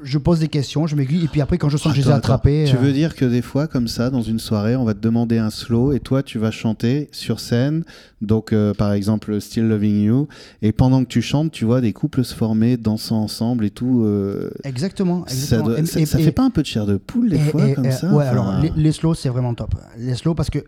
je 0.03 0.17
pose 0.17 0.39
des 0.39 0.47
questions, 0.47 0.87
je 0.87 0.95
m'aiguille. 0.95 1.25
Et 1.25 1.27
puis 1.27 1.41
après, 1.41 1.57
quand 1.57 1.67
je 1.69 1.75
sens 1.77 1.91
que 1.93 1.97
je 1.99 2.03
les 2.05 2.09
ai 2.09 2.13
attrapés. 2.13 2.65
Tu 2.69 2.75
euh, 2.75 2.79
veux 2.79 2.93
dire 2.93 3.15
que 3.15 3.25
des 3.25 3.41
fois, 3.41 3.67
comme 3.67 3.87
ça, 3.89 4.09
dans 4.09 4.21
une 4.21 4.39
soirée, 4.39 4.75
on 4.77 4.85
va 4.85 4.93
te 4.93 4.99
demander 4.99 5.37
un 5.39 5.49
slow 5.49 5.91
et 5.91 5.99
toi, 5.99 6.23
tu 6.23 6.39
vas 6.39 6.51
chanter 6.51 7.09
sur 7.11 7.39
scène. 7.41 7.83
Donc, 8.21 8.53
euh, 8.53 8.73
par 8.73 8.93
exemple, 8.93 9.41
Still 9.41 9.67
Loving 9.67 10.03
You. 10.03 10.27
Et 10.61 10.71
pendant 10.71 11.03
que 11.03 11.09
tu 11.09 11.21
chantes, 11.21 11.51
tu 11.51 11.65
vois 11.65 11.81
des 11.81 11.91
couples 11.91 12.23
se 12.23 12.33
former, 12.33 12.77
dansant 12.77 13.21
ensemble 13.21 13.65
et 13.65 13.71
tout. 13.71 14.03
euh, 14.05 14.49
Exactement. 14.63 15.25
ça 15.27 15.33
exactement. 15.33 15.69
doit- 15.69 15.79
Et- 15.79 15.85
ça, 15.85 15.99
et- 15.99 16.05
ça 16.05 16.19
et- 16.19 16.23
fait 16.23 16.31
pas 16.31 16.43
un 16.43 16.49
peu 16.49 16.61
de 16.61 16.67
chair 16.67 16.85
de 16.85 16.95
poule 16.95 17.29
des 17.29 17.39
fois, 17.39 17.67
comme 17.75 17.91
ça 17.91 18.07
Ouais, 18.07 18.23
Enfin, 18.23 18.31
alors 18.31 18.59
les, 18.61 18.71
les 18.75 18.91
slows, 18.93 19.15
c'est 19.15 19.27
vraiment 19.29 19.53
top. 19.53 19.75
Les 19.97 20.15
slows, 20.15 20.33
parce 20.35 20.49
que 20.49 20.59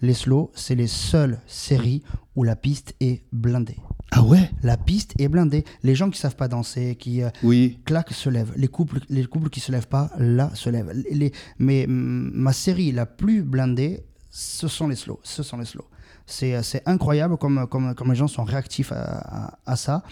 les 0.00 0.14
slows, 0.14 0.50
c'est 0.54 0.74
les 0.74 0.86
seules 0.86 1.40
séries 1.46 2.02
où 2.36 2.44
la 2.44 2.56
piste 2.56 2.94
est 3.00 3.22
blindée. 3.32 3.76
Ah 4.10 4.22
ouais? 4.22 4.50
La 4.62 4.76
piste 4.76 5.14
est 5.18 5.28
blindée. 5.28 5.64
Les 5.82 5.94
gens 5.94 6.10
qui 6.10 6.18
savent 6.18 6.36
pas 6.36 6.48
danser, 6.48 6.96
qui 6.96 7.22
euh, 7.22 7.30
Oui. 7.42 7.78
claquent, 7.84 8.12
se 8.12 8.28
lèvent. 8.28 8.52
Les 8.56 8.68
couples, 8.68 9.00
les 9.08 9.24
couples 9.24 9.48
qui 9.48 9.60
se 9.60 9.72
lèvent 9.72 9.88
pas, 9.88 10.10
là, 10.18 10.50
se 10.54 10.68
lèvent. 10.70 10.92
Les- 11.10 11.32
mais 11.58 11.86
mm, 11.86 12.30
ma 12.34 12.52
série 12.52 12.92
la 12.92 13.06
plus 13.06 13.42
blindée, 13.42 14.04
ce 14.30 14.68
sont 14.68 14.88
les 14.88 14.96
slows. 14.96 15.20
Ce 15.22 15.42
sont 15.42 15.56
les 15.58 15.64
slows. 15.64 15.86
C'est 16.26 16.54
euh, 16.54 16.62
c'est 16.62 16.82
incroyable 16.86 17.36
comme, 17.36 17.66
les 18.08 18.14
gens 18.14 18.28
sont 18.28 18.44
réactifs 18.44 18.92
à, 18.92 19.76
ça. 19.76 20.02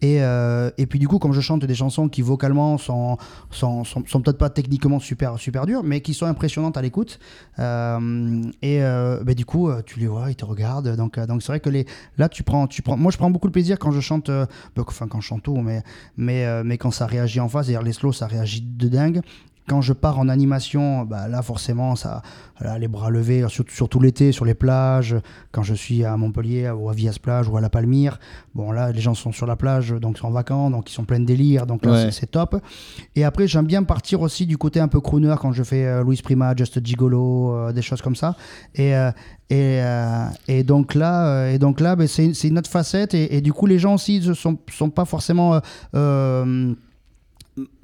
Et, 0.00 0.22
euh, 0.22 0.70
et 0.78 0.86
puis 0.86 0.98
du 0.98 1.08
coup, 1.08 1.18
comme 1.18 1.32
je 1.32 1.40
chante 1.40 1.64
des 1.64 1.74
chansons 1.74 2.08
qui 2.08 2.22
vocalement 2.22 2.78
sont, 2.78 3.16
sont, 3.50 3.84
peut-être 3.84 4.38
pas 4.38 4.50
techniquement 4.50 4.98
super, 4.98 5.38
super 5.38 5.66
dures, 5.66 5.82
mais 5.82 6.00
qui 6.00 6.14
sont 6.14 6.26
impressionnantes 6.26 6.76
à 6.76 6.82
l'écoute. 6.82 7.18
euh, 7.58 8.42
et 8.62 8.78
ben, 8.78 9.34
du 9.34 9.44
coup, 9.44 9.70
tu 9.84 10.00
les 10.00 10.06
vois, 10.06 10.30
ils 10.30 10.36
te 10.36 10.44
regardent. 10.44 10.96
Donc 10.96 11.18
c'est 11.40 11.48
vrai 11.48 11.60
que 11.60 11.70
là, 12.18 12.28
tu 12.28 12.42
prends, 12.42 12.68
moi 12.96 13.10
je 13.10 13.18
prends 13.18 13.30
beaucoup 13.30 13.48
de 13.48 13.52
plaisir 13.52 13.78
quand 13.78 13.90
je 13.90 14.00
chante, 14.00 14.30
ben, 14.30 14.46
enfin 14.78 15.08
quand 15.08 15.20
je 15.20 15.26
chante 15.26 15.42
tout, 15.42 15.56
mais, 15.56 15.82
mais, 16.16 16.78
quand 16.78 16.90
ça 16.90 17.06
réagit 17.06 17.40
en 17.40 17.48
face, 17.48 17.68
les 17.68 17.92
slows, 17.92 18.12
ça 18.12 18.26
réagit 18.26 18.62
de 18.62 18.88
dingue. 18.88 19.22
Quand 19.68 19.80
je 19.80 19.92
pars 19.92 20.18
en 20.18 20.28
animation, 20.28 21.02
bah 21.04 21.26
là 21.28 21.42
forcément, 21.42 21.96
ça, 21.96 22.22
voilà, 22.60 22.78
les 22.78 22.86
bras 22.86 23.10
levés, 23.10 23.44
surtout, 23.48 23.72
surtout 23.74 23.98
l'été, 24.00 24.30
sur 24.30 24.44
les 24.44 24.54
plages, 24.54 25.16
quand 25.50 25.62
je 25.64 25.74
suis 25.74 26.04
à 26.04 26.16
Montpellier 26.16 26.70
ou 26.70 26.88
à 26.88 26.92
Vias 26.92 27.18
Plage 27.20 27.48
ou 27.48 27.56
à 27.56 27.60
La 27.60 27.68
Palmyre, 27.68 28.20
bon 28.54 28.70
là 28.70 28.92
les 28.92 29.00
gens 29.00 29.14
sont 29.14 29.32
sur 29.32 29.46
la 29.46 29.56
plage, 29.56 29.90
donc 29.90 30.18
ils 30.18 30.20
sont 30.20 30.28
en 30.28 30.30
vacances, 30.30 30.70
donc 30.70 30.88
ils 30.90 30.94
sont 30.94 31.04
pleins 31.04 31.18
de 31.20 31.24
délire, 31.24 31.66
donc 31.66 31.84
là 31.84 31.92
Ouais. 31.92 32.10
c'est- 32.12 32.26
top. 32.30 32.56
Et 33.16 33.24
après 33.24 33.46
j'aime 33.48 33.66
bien 33.66 33.82
partir 33.82 34.20
aussi 34.20 34.46
du 34.46 34.56
côté 34.56 34.78
un 34.80 34.88
peu 34.88 35.00
crooner 35.00 35.34
quand 35.40 35.52
je 35.52 35.62
fais 35.62 35.84
euh, 35.84 36.02
Louis 36.04 36.20
Prima, 36.22 36.54
Just 36.56 36.84
Gigolo, 36.84 37.52
euh, 37.54 37.72
des 37.72 37.82
choses 37.82 38.02
comme 38.02 38.16
ça. 38.16 38.36
Et, 38.74 38.94
euh, 38.96 39.10
et, 39.50 39.80
euh, 39.82 40.26
et 40.48 40.62
donc 40.64 40.94
là, 40.94 41.48
et 41.50 41.58
donc 41.58 41.80
là 41.80 41.96
ben, 41.96 42.06
c'est 42.06 42.34
c'est 42.34 42.48
une 42.48 42.58
autre 42.58 42.70
facette, 42.70 43.14
et, 43.14 43.36
et 43.36 43.40
du 43.40 43.52
coup 43.52 43.66
les 43.66 43.78
gens 43.78 43.94
aussi 43.94 44.20
ne 44.20 44.34
sont, 44.34 44.56
sont 44.70 44.90
pas 44.90 45.04
forcément... 45.04 45.60
euh, 45.94 46.74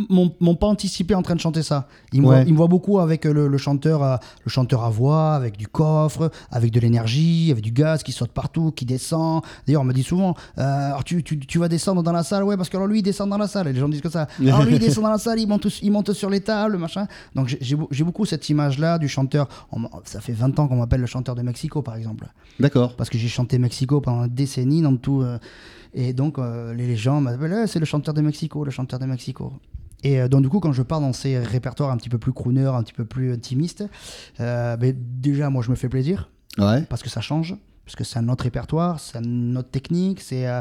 m'ont 0.08 0.54
pas 0.54 0.66
anticipé 0.66 1.14
en 1.14 1.22
train 1.22 1.34
de 1.34 1.40
chanter 1.40 1.62
ça. 1.62 1.88
Ils 2.12 2.20
me, 2.20 2.26
Ouais. 2.26 2.36
voient, 2.36 2.44
ils 2.46 2.52
me 2.52 2.56
voient 2.58 2.66
beaucoup 2.68 2.98
avec 2.98 3.26
euh, 3.26 3.32
le, 3.32 3.48
le 3.48 3.58
chanteur, 3.58 4.02
à, 4.02 4.20
le 4.44 4.50
chanteur 4.50 4.84
à 4.84 4.90
voix, 4.90 5.32
avec 5.34 5.56
du 5.56 5.66
coffre, 5.68 6.30
avec 6.50 6.70
de 6.72 6.80
l'énergie, 6.80 7.48
avec 7.50 7.62
du 7.64 7.72
gaz 7.72 8.02
qui 8.02 8.12
saute 8.12 8.32
partout, 8.32 8.70
qui 8.72 8.84
descend. 8.84 9.42
D'ailleurs, 9.66 9.82
on 9.82 9.84
me 9.86 9.92
dit 9.92 10.02
souvent, 10.02 10.34
euh, 10.58 10.88
alors 10.88 11.04
tu, 11.04 11.22
tu, 11.22 11.38
tu 11.38 11.58
vas 11.58 11.68
descendre 11.68 12.02
dans 12.02 12.12
la 12.12 12.22
salle, 12.22 12.44
ouais, 12.44 12.56
parce 12.56 12.68
que 12.68 12.76
alors 12.76 12.86
lui 12.88 12.98
il 12.98 13.02
descend 13.02 13.30
dans 13.30 13.38
la 13.38 13.48
salle. 13.48 13.68
Et 13.68 13.72
les 13.72 13.80
gens 13.80 13.88
disent 13.88 14.00
que 14.02 14.10
ça. 14.10 14.26
Alors 14.40 14.62
lui 14.64 14.74
il 14.74 14.78
descend 14.78 15.04
dans 15.04 15.10
la 15.10 15.18
salle, 15.18 15.38
il 15.40 15.46
monte, 15.48 15.66
il 15.82 15.90
monte 15.90 16.12
sur 16.12 16.28
les 16.30 16.40
tables, 16.40 16.76
machin. 16.76 17.06
Donc 17.34 17.48
j'ai- 17.48 17.58
j'ai 17.60 17.76
beau- 17.76 17.88
j'ai 17.90 18.04
beaucoup 18.04 18.26
cette 18.26 18.48
image-là 18.48 18.98
du 18.98 19.08
chanteur. 19.08 19.48
On 19.72 19.82
ça 20.04 20.20
fait 20.20 20.32
20 20.32 20.58
ans 20.58 20.68
qu'on 20.68 20.76
m'appelle 20.76 21.00
le 21.00 21.06
chanteur 21.06 21.34
de 21.34 21.42
Mexico, 21.42 21.82
par 21.82 21.96
exemple 21.96 22.28
D'accord. 22.60 22.94
parce 22.96 23.08
que 23.10 23.18
j'ai 23.18 23.28
chanté 23.28 23.58
Mexico 23.58 24.00
pendant 24.00 24.26
des 24.26 24.30
décennies 24.34 24.82
dans 24.82 24.96
tout. 24.96 25.22
euh, 25.22 25.38
et 25.94 26.14
donc, 26.14 26.38
euh, 26.38 26.72
les, 26.72 26.86
les 26.86 26.96
gens 26.96 27.20
m'appellent 27.20 27.64
Eh, 27.64 27.66
c'est 27.66 27.78
le 27.78 27.84
chanteur 27.84 28.14
de 28.14 28.22
Mexico, 28.22 28.64
le 28.64 28.70
chanteur 28.70 28.98
de 28.98 29.04
Mexico. 29.04 29.52
Et 30.04 30.20
euh, 30.20 30.28
donc, 30.28 30.42
du 30.42 30.48
coup, 30.48 30.60
quand 30.60 30.72
je 30.72 30.82
pars 30.82 31.00
dans 31.00 31.12
ces 31.12 31.38
répertoires 31.38 31.90
un 31.90 31.96
petit 31.96 32.08
peu 32.08 32.18
plus 32.18 32.32
crooner, 32.32 32.64
un 32.66 32.82
petit 32.82 32.92
peu 32.92 33.04
plus 33.04 33.32
intimistes, 33.32 33.84
euh, 34.40 34.76
ben, 34.76 34.94
déjà, 34.96 35.48
moi, 35.50 35.62
je 35.62 35.70
me 35.70 35.76
fais 35.76 35.88
plaisir 35.88 36.28
Ouais. 36.58 36.82
parce 36.82 37.02
que 37.02 37.08
ça 37.08 37.20
change, 37.20 37.56
parce 37.86 37.96
que 37.96 38.04
c'est 38.04 38.18
un 38.18 38.28
autre 38.28 38.44
répertoire, 38.44 39.00
c'est 39.00 39.18
une 39.18 39.56
autre 39.56 39.70
technique, 39.70 40.20
c'est. 40.20 40.46
euh, 40.46 40.60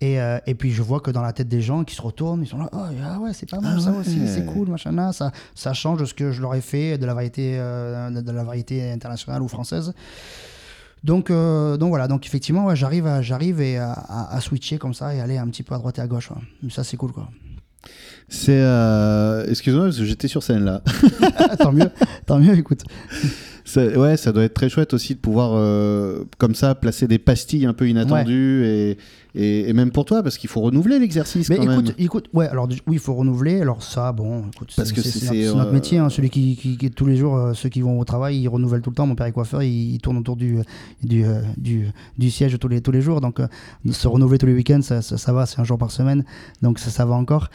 et, 0.00 0.20
euh, 0.20 0.38
et 0.46 0.54
puis 0.54 0.70
je 0.72 0.82
vois 0.82 1.00
que 1.00 1.10
dans 1.10 1.22
la 1.22 1.32
tête 1.32 1.48
des 1.48 1.62
gens 1.62 1.82
qui 1.84 1.94
se 1.94 2.02
retournent, 2.02 2.42
ils 2.42 2.46
sont 2.46 2.58
là, 2.58 2.68
oh 2.72 2.78
ah 3.04 3.18
ouais, 3.20 3.32
c'est 3.32 3.48
pas 3.48 3.60
mal 3.60 3.76
Ah 3.78 3.80
ça 3.80 3.92
ouais. 3.92 3.98
aussi, 3.98 4.26
c'est 4.28 4.44
cool, 4.44 4.68
machin 4.68 4.92
là, 4.92 5.12
ça, 5.12 5.30
ça 5.54 5.72
change 5.72 5.98
de 6.00 6.04
ce 6.04 6.12
que 6.12 6.30
je 6.32 6.42
leur 6.42 6.54
ai 6.54 6.60
fait, 6.60 6.98
de 6.98 7.06
la 7.06 7.14
variété, 7.14 7.52
de 7.56 8.30
la 8.32 8.44
variété 8.44 8.90
internationale 8.90 9.40
ou 9.40 9.48
française. 9.48 9.94
Donc, 11.04 11.30
euh, 11.30 11.76
donc 11.76 11.90
voilà, 11.90 12.08
donc 12.08 12.26
effectivement, 12.26 12.64
ouais, 12.66 12.76
j'arrive, 12.76 13.06
à, 13.06 13.22
j'arrive 13.22 13.60
et 13.60 13.76
à, 13.78 13.92
à- 13.92 14.36
à 14.36 14.40
switcher 14.40 14.78
comme 14.78 14.94
ça 14.94 15.14
et 15.14 15.20
aller 15.20 15.36
un 15.38 15.46
petit 15.48 15.62
peu 15.62 15.74
à 15.74 15.78
droite 15.78 15.98
et 15.98 16.02
à 16.02 16.06
gauche. 16.06 16.30
ouais. 16.30 16.70
Ça, 16.70 16.82
c'est 16.84 16.96
cool 16.96 17.12
quoi. 17.12 17.28
C'est. 18.28 18.52
euh, 18.60 19.44
Excuse-moi, 19.48 19.84
parce 19.84 19.98
que 19.98 20.04
j'étais 20.04 20.28
sur 20.28 20.42
scène 20.42 20.64
là. 20.64 20.82
tant 21.58 21.72
mieux, 21.72 21.90
tant 22.26 22.38
mieux, 22.38 22.56
écoute. 22.56 22.82
Ça- 23.66 23.86
ouais, 23.86 24.16
ça 24.18 24.30
doit 24.32 24.44
être 24.44 24.52
très 24.54 24.68
chouette 24.68 24.92
aussi 24.92 25.14
de 25.14 25.18
pouvoir, 25.20 25.52
euh, 25.54 26.24
comme 26.38 26.54
ça, 26.54 26.74
placer 26.74 27.06
des 27.08 27.18
pastilles 27.18 27.64
un 27.64 27.72
peu 27.72 27.88
inattendues 27.88 28.62
et, 28.66 28.98
et, 29.34 29.70
et 29.70 29.72
même 29.72 29.90
pour 29.90 30.04
toi, 30.04 30.22
parce 30.22 30.36
qu'il 30.36 30.50
faut 30.50 30.60
renouveler 30.60 30.98
l'exercice 30.98 31.48
Mais 31.48 31.56
quand 31.56 31.62
écoute, 31.72 31.86
même. 31.86 31.94
écoute, 31.98 32.28
ouais, 32.34 32.46
alors 32.46 32.68
oui, 32.68 32.80
il 32.92 32.98
faut 32.98 33.14
renouveler. 33.14 33.62
Alors 33.62 33.82
ça, 33.82 34.12
bon, 34.12 34.44
écoute, 34.54 34.72
Parce 34.76 34.90
c'est, 34.90 34.94
que 34.94 35.00
c'est- 35.00 35.54
notre, 35.54 35.70
euh, 35.70 35.72
métier. 35.72 35.96
hein, 35.98 36.10
celui 36.10 36.28
qui, 36.28 36.56
qui, 36.56 36.76
qui- 36.76 36.90
tous 36.90 37.06
les 37.06 37.16
jours, 37.16 37.36
euh, 37.36 37.54
ceux 37.54 37.70
qui 37.70 37.80
vont 37.80 37.98
au 37.98 38.04
travail, 38.04 38.36
ils 38.38 38.48
renouvellent 38.48 38.82
tout 38.82 38.90
le 38.90 38.96
temps. 38.96 39.06
Mon 39.06 39.14
père 39.14 39.26
est 39.26 39.32
coiffeur, 39.32 39.62
il, 39.62 39.94
il 39.94 39.98
tourne 39.98 40.18
autour 40.18 40.36
du 40.36 40.58
du, 41.02 41.24
euh, 41.24 41.40
du, 41.56 41.86
du 42.18 42.30
siège 42.30 42.58
tous 42.58 42.68
les 42.68 42.82
tous 42.82 42.92
les 42.92 43.00
jours. 43.00 43.22
Donc 43.22 43.40
se 43.90 44.08
renouveler 44.08 44.36
tous 44.38 44.46
les 44.46 44.54
week-ends, 44.54 44.82
ça, 44.82 45.00
ça, 45.00 45.16
ça 45.16 45.32
va, 45.32 45.46
c'est 45.46 45.58
un 45.60 45.64
jour 45.64 45.78
par 45.78 45.90
semaine, 45.90 46.24
donc 46.60 46.78
ça, 46.78 46.90
ça 46.90 47.06
va 47.06 47.14
encore. 47.14 47.48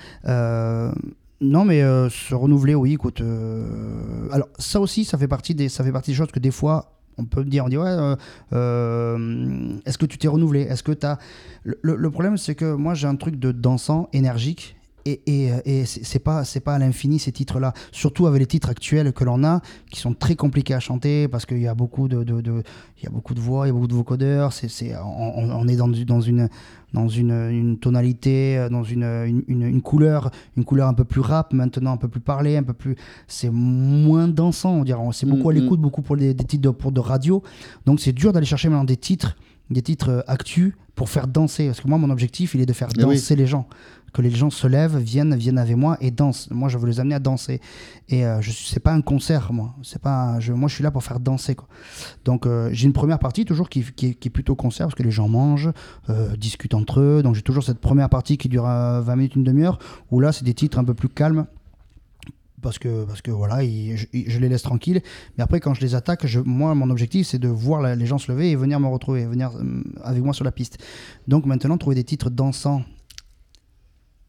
Non, 1.41 1.63
mais 1.63 1.81
euh, 1.81 2.09
se 2.09 2.35
renouveler, 2.35 2.75
oui, 2.75 2.93
écoute. 2.93 3.21
euh, 3.21 4.27
alors 4.31 4.49
ça 4.57 4.79
aussi, 4.81 5.05
ça 5.05 5.17
fait 5.17 5.27
partie 5.27 5.55
des 5.55 5.69
ça 5.69 5.83
fait 5.83 5.91
partie 5.91 6.11
des 6.11 6.17
choses 6.17 6.31
que 6.31 6.39
des 6.39 6.51
fois. 6.51 6.95
On 7.17 7.25
peut 7.25 7.43
me 7.43 7.49
dire, 7.49 7.65
on 7.65 7.67
dit, 7.67 7.77
ouais, 7.77 8.15
euh, 8.53 9.77
est-ce 9.85 9.97
que 9.97 10.05
tu 10.05 10.17
t'es 10.17 10.29
renouvelé? 10.29 10.61
Est-ce 10.61 10.83
que 10.83 10.93
tu 10.93 11.05
le 11.65 12.11
problème, 12.11 12.37
c'est 12.37 12.55
que 12.55 12.73
moi, 12.73 12.93
j'ai 12.93 13.07
un 13.07 13.17
truc 13.17 13.35
de 13.37 13.51
dansant, 13.51 14.07
énergique, 14.13 14.77
et, 15.05 15.21
et, 15.27 15.51
et 15.65 15.85
c'est 15.85 16.19
pas, 16.19 16.43
c'est 16.43 16.59
pas 16.59 16.75
à 16.75 16.79
l'infini 16.79 17.19
ces 17.19 17.31
titres-là. 17.31 17.73
Surtout 17.91 18.27
avec 18.27 18.39
les 18.39 18.45
titres 18.47 18.69
actuels 18.69 19.11
que 19.13 19.23
l'on 19.23 19.43
a, 19.43 19.61
qui 19.91 19.99
sont 19.99 20.13
très 20.13 20.35
compliqués 20.35 20.73
à 20.73 20.79
chanter, 20.79 21.27
parce 21.27 21.45
qu'il 21.45 21.59
y 21.61 21.67
a 21.67 21.75
beaucoup 21.75 22.07
de, 22.07 22.23
de, 22.23 22.41
de- 22.41 22.63
il 22.97 23.03
y 23.03 23.07
a 23.07 23.09
beaucoup 23.09 23.33
de 23.33 23.39
voix, 23.39 23.65
il 23.65 23.69
y 23.69 23.71
a 23.71 23.73
beaucoup 23.73 23.87
de 23.87 23.93
vocodeurs, 23.93 24.53
c'est, 24.53 24.67
c'est, 24.69 24.93
on, 24.97 25.67
est 25.67 25.75
dans, 25.75 25.91
une 25.91 26.49
dans 26.93 27.07
une, 27.07 27.31
une 27.31 27.77
tonalité, 27.77 28.57
euh, 28.57 28.69
dans 28.69 28.83
une, 28.83 29.03
une, 29.03 29.43
une- 29.47 29.63
une 29.63 29.81
couleur, 29.81 30.31
une 30.57 30.65
couleur 30.65 30.87
un 30.87 30.93
peu 30.93 31.03
plus 31.05 31.21
rap 31.21 31.53
maintenant, 31.53 31.93
un 31.93 31.97
peu 31.97 32.07
plus 32.07 32.19
parlé, 32.21 32.57
un 32.57 32.63
peu 32.63 32.73
plus, 32.73 32.95
c'est 33.27 33.49
moins 33.49 34.27
dansant, 34.27 34.73
on 34.73 34.83
dirait. 34.83 34.99
C'est 35.13 35.25
beaucoup 35.25 35.49
à 35.49 35.53
Mm, 35.53 35.57
mm. 35.57 35.61
l'écoute, 35.61 35.79
beaucoup 35.81 36.01
pour 36.01 36.17
des, 36.17 36.33
des 36.33 36.43
titres 36.43 36.63
de, 36.63 36.69
pour 36.69 36.91
de 36.91 36.99
radio. 36.99 37.41
Donc 37.85 37.99
c'est 37.99 38.11
dur 38.11 38.33
d'aller 38.33 38.45
chercher 38.45 38.69
maintenant 38.69 38.83
des 38.83 38.97
titres, 38.97 39.35
des 39.69 39.81
titres 39.81 40.09
euh, 40.09 40.21
actus 40.27 40.73
pour 40.95 41.09
faire 41.09 41.27
danser. 41.27 41.67
Parce 41.67 41.79
que 41.81 41.87
moi, 41.87 41.97
mon 41.97 42.09
objectif, 42.09 42.53
il 42.55 42.61
est 42.61 42.65
de 42.65 42.73
faire 42.73 42.89
oui. 42.97 43.01
danser 43.03 43.35
les 43.35 43.47
gens. 43.47 43.67
Que 44.13 44.21
les 44.21 44.31
gens 44.31 44.49
se 44.49 44.67
lèvent, 44.67 44.97
viennent, 44.97 45.35
viennent 45.35 45.57
avec 45.57 45.75
moi 45.75 45.97
et 46.01 46.11
dansent. 46.11 46.49
Moi, 46.51 46.69
je 46.69 46.77
veux 46.77 46.87
les 46.87 46.99
amener 46.99 47.15
à 47.15 47.19
danser. 47.19 47.61
Et 48.07 48.25
euh, 48.25 48.41
je 48.41 48.51
c'est 48.51 48.79
pas 48.79 48.93
un 48.93 49.01
concert, 49.01 49.51
moi. 49.53 49.75
C'est 49.83 50.01
pas, 50.01 50.39
je, 50.39 50.53
moi, 50.53 50.69
je 50.69 50.75
suis 50.75 50.83
là 50.83 50.91
pour 50.91 51.03
faire 51.03 51.19
danser. 51.19 51.55
Donc, 52.25 52.45
euh, 52.45 52.69
j'ai 52.73 52.85
une 52.85 52.93
première 52.93 53.19
partie 53.19 53.45
toujours 53.45 53.69
qui, 53.69 53.79
est, 53.79 54.29
plutôt 54.29 54.55
concert 54.55 54.87
parce 54.87 54.95
que 54.95 55.03
les 55.03 55.11
gens 55.11 55.27
mangent, 55.27 55.71
euh, 56.09 56.35
discutent 56.35 56.73
entre 56.73 56.99
eux. 56.99 57.23
Donc, 57.23 57.35
j'ai 57.35 57.41
toujours 57.41 57.63
cette 57.63 57.79
première 57.79 58.09
partie 58.09 58.37
qui 58.37 58.49
dure 58.49 58.67
euh, 58.67 59.01
20 59.01 59.15
minutes, 59.15 59.35
une 59.35 59.43
demi-heure, 59.43 59.79
où 60.11 60.19
là, 60.19 60.31
c'est 60.31 60.45
des 60.45 60.53
titres 60.53 60.79
un 60.79 60.83
peu 60.83 60.93
plus 60.93 61.09
calmes 61.09 61.45
parce 62.61 62.79
que, 62.79 63.05
parce 63.05 63.21
que 63.21 63.31
voilà, 63.31 63.61
je, 63.63 64.39
les 64.39 64.49
laisse 64.49 64.61
tranquilles. 64.61 65.01
Mais 65.37 65.43
après, 65.43 65.59
quand 65.59 65.73
je 65.73 65.81
les 65.81 65.95
attaque, 65.95 66.25
je, 66.25 66.39
moi, 66.39 66.75
mon 66.75 66.89
objectif, 66.89 67.27
c'est 67.27 67.39
de 67.39 67.47
voir 67.47 67.95
les 67.95 68.05
gens 68.05 68.17
se 68.17 68.31
lever 68.31 68.51
et 68.51 68.55
venir 68.55 68.79
me 68.79 68.87
retrouver, 68.87 69.25
venir 69.25 69.51
euh, 69.55 69.83
avec 70.03 70.23
moi 70.23 70.33
sur 70.33 70.45
la 70.45 70.51
piste. 70.51 70.77
Donc 71.27 71.45
maintenant, 71.45 71.77
trouver 71.77 71.95
des 71.95 72.03
titres 72.03 72.29
dansants 72.29 72.83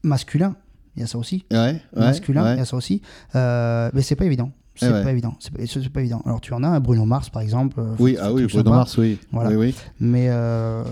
masculins, 0.03 0.57
il 0.97 1.01
y 1.01 1.03
a 1.05 1.07
ça 1.07 1.19
aussi. 1.19 1.45
Ouais, 1.53 1.81
masculin, 1.97 2.43
ouais. 2.45 2.55
il 2.55 2.59
y 2.59 2.63
a 2.63 2.65
ça 2.65 2.77
aussi. 2.77 3.01
Euh, 3.35 3.91
mais 3.95 4.03
c'est 4.03 4.17
pas 4.17 4.25
évident. 4.25 4.51
C'est 4.77 4.87
Eh 4.89 4.93
ouais. 4.93 5.03
pas 5.03 5.11
évident. 5.11 5.35
C'est 5.41 5.53
pas, 5.53 5.61
c'est 5.67 5.97
évident. 5.99 6.23
Alors 6.25 6.41
tu 6.41 6.55
en 6.55 6.63
as 6.63 6.69
un 6.69 6.81
Bruno 6.81 7.05
Mars 7.05 7.29
par 7.29 7.43
exemple. 7.43 7.79
euh, 7.79 7.95
Oui, 7.99 8.17
ah 8.19 8.33
oui, 8.33 8.47
Bruno. 8.47 8.71
Mars, 8.71 8.97
oui. 8.97 9.19
Voilà. 9.31 9.51
oui, 9.51 9.57
oui. 9.57 9.75
Mais, 9.99 10.29
euh, 10.31 10.83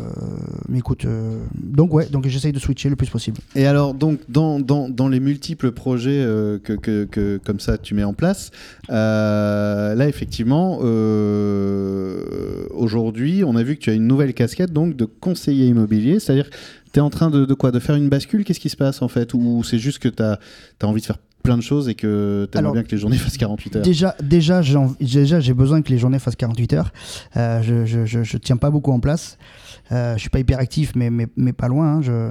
mais 0.69 0.79
écoute, 0.79 1.07
euh, 1.07 1.43
donc 1.55 1.95
ouais, 1.95 2.07
donc 2.07 2.27
j'essaye 2.27 2.53
de 2.53 2.59
switcher 2.59 2.91
le 2.91 2.97
plus 2.97 3.09
possible. 3.09 3.39
Et 3.55 3.67
alors, 3.67 3.95
donc, 3.95 4.19
dans, 4.29 4.61
dans, 4.61 4.91
dans 4.91 5.09
les 5.09 5.21
multiples 5.21 5.71
projets 5.73 6.21
euh, 6.21 6.59
que, 6.59 6.75
que, 6.75 7.05
que, 7.05 7.41
comme 7.43 7.61
ça, 7.61 7.79
tu 7.79 7.95
mets 7.95 8.05
en 8.05 8.13
place, 8.13 8.51
là, 8.91 10.07
effectivement, 10.07 10.79
aujourd'hui, 12.73 13.45
on 13.45 13.57
a 13.57 13.63
vu 13.63 13.77
que 13.77 13.81
tu 13.81 13.91
as 13.91 13.95
une 13.95 14.07
nouvelle 14.07 14.35
casquette 14.35 14.73
donc 14.73 14.97
de 14.97 15.05
conseiller 15.05 15.67
immobilier, 15.67 16.21
c'est-à-dire 16.21 16.51
tu 16.93 16.99
es 16.99 17.03
en 17.03 17.11
train 17.11 17.31
de, 17.31 17.45
de 17.45 17.55
quoi 17.55 17.71
De 17.71 17.79
faire 17.79 17.97
une 17.97 18.09
bascule? 18.09 18.45
Qu'est-ce 18.45 18.61
qui 18.61 18.69
se 18.71 18.77
passe 18.77 19.03
en 19.03 19.09
fait? 19.09 19.35
Ou 19.35 19.63
c'est 19.65 19.79
juste 19.79 19.99
que 19.99 20.09
tu 20.09 20.23
as, 20.23 20.39
envie 20.83 21.01
de 21.01 21.07
faire 21.07 21.19
plein 21.43 21.57
de 21.57 21.63
choses 21.63 21.89
et 21.89 21.95
que 21.95 22.49
tu 22.51 22.59
Alors, 22.59 22.73
bien 22.73 22.83
que 22.83 22.91
les 22.91 22.99
journées 22.99 23.17
fassent 23.17 23.37
48 23.39 23.77
heures? 23.77 23.83
Déjà, 23.83 24.17
déjà, 24.21 24.61
j'ai 25.41 25.55
besoin 25.55 25.83
que 25.83 25.91
les 25.91 25.99
journées 25.99 26.19
fassent 26.19 26.37
48 26.37 26.73
heures. 26.75 26.93
Euh, 27.37 27.63
je, 27.63 27.87
je, 27.87 28.05
je, 28.05 28.23
je 28.23 28.37
tiens 28.37 28.57
pas 28.57 28.71
beaucoup 28.71 28.93
en 28.93 29.01
place. 29.01 29.39
Euh, 29.93 30.15
je 30.15 30.21
suis 30.21 30.31
pas 30.31 30.41
hyper 30.41 30.59
actif, 30.59 30.93
mais, 30.95 31.11
mais, 31.11 31.27
mais 31.37 31.53
pas 31.53 31.69
loin. 31.69 31.95
hein, 31.97 32.03
je... 32.03 32.31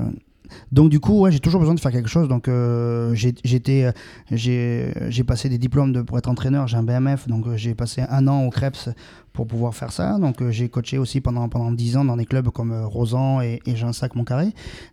Donc 0.72 0.89
du 0.89 1.00
coup, 1.00 1.22
ouais, 1.22 1.32
j'ai 1.32 1.39
toujours 1.39 1.60
besoin 1.60 1.76
de 1.76 1.80
faire 1.80 1.91
quelque 1.91 2.10
chose. 2.10 2.28
Donc 2.28 2.48
euh, 2.48 3.13
j'ai 3.13 3.34
j'étais, 3.43 3.91
j'ai 4.32 4.93
j'ai 5.10 5.24
passé 5.24 5.50
des 5.50 5.58
diplômes 5.58 5.93
de, 5.93 6.02
pour 6.02 6.17
être 6.17 6.30
entraîneur. 6.30 6.67
J'ai 6.67 6.78
un 6.78 6.84
BMF, 6.84 7.28
donc 7.28 7.48
euh, 7.48 7.58
j'ai 7.58 7.76
passé 7.76 8.04
un 8.10 8.28
an 8.28 8.46
au 8.46 8.50
Krebs 8.50 8.93
pour 9.38 9.45
pouvoir 9.45 9.76
faire 9.76 9.91
ça. 9.91 10.17
Donc 10.17 10.41
euh, 10.41 10.50
j'ai 10.50 10.67
coaché 10.67 10.97
aussi 10.97 11.21
pendant 11.21 11.47
pendant 11.47 11.71
10 11.71 11.97
ans 11.97 12.04
dans 12.06 12.17
des 12.17 12.26
clubs 12.26 12.50
comme 12.50 12.71
euh, 12.71 12.88
Rosan 12.88 13.39
et, 13.41 13.60
et 13.67 13.76
Ginsac 13.76 14.15
Montcarré. 14.15 14.47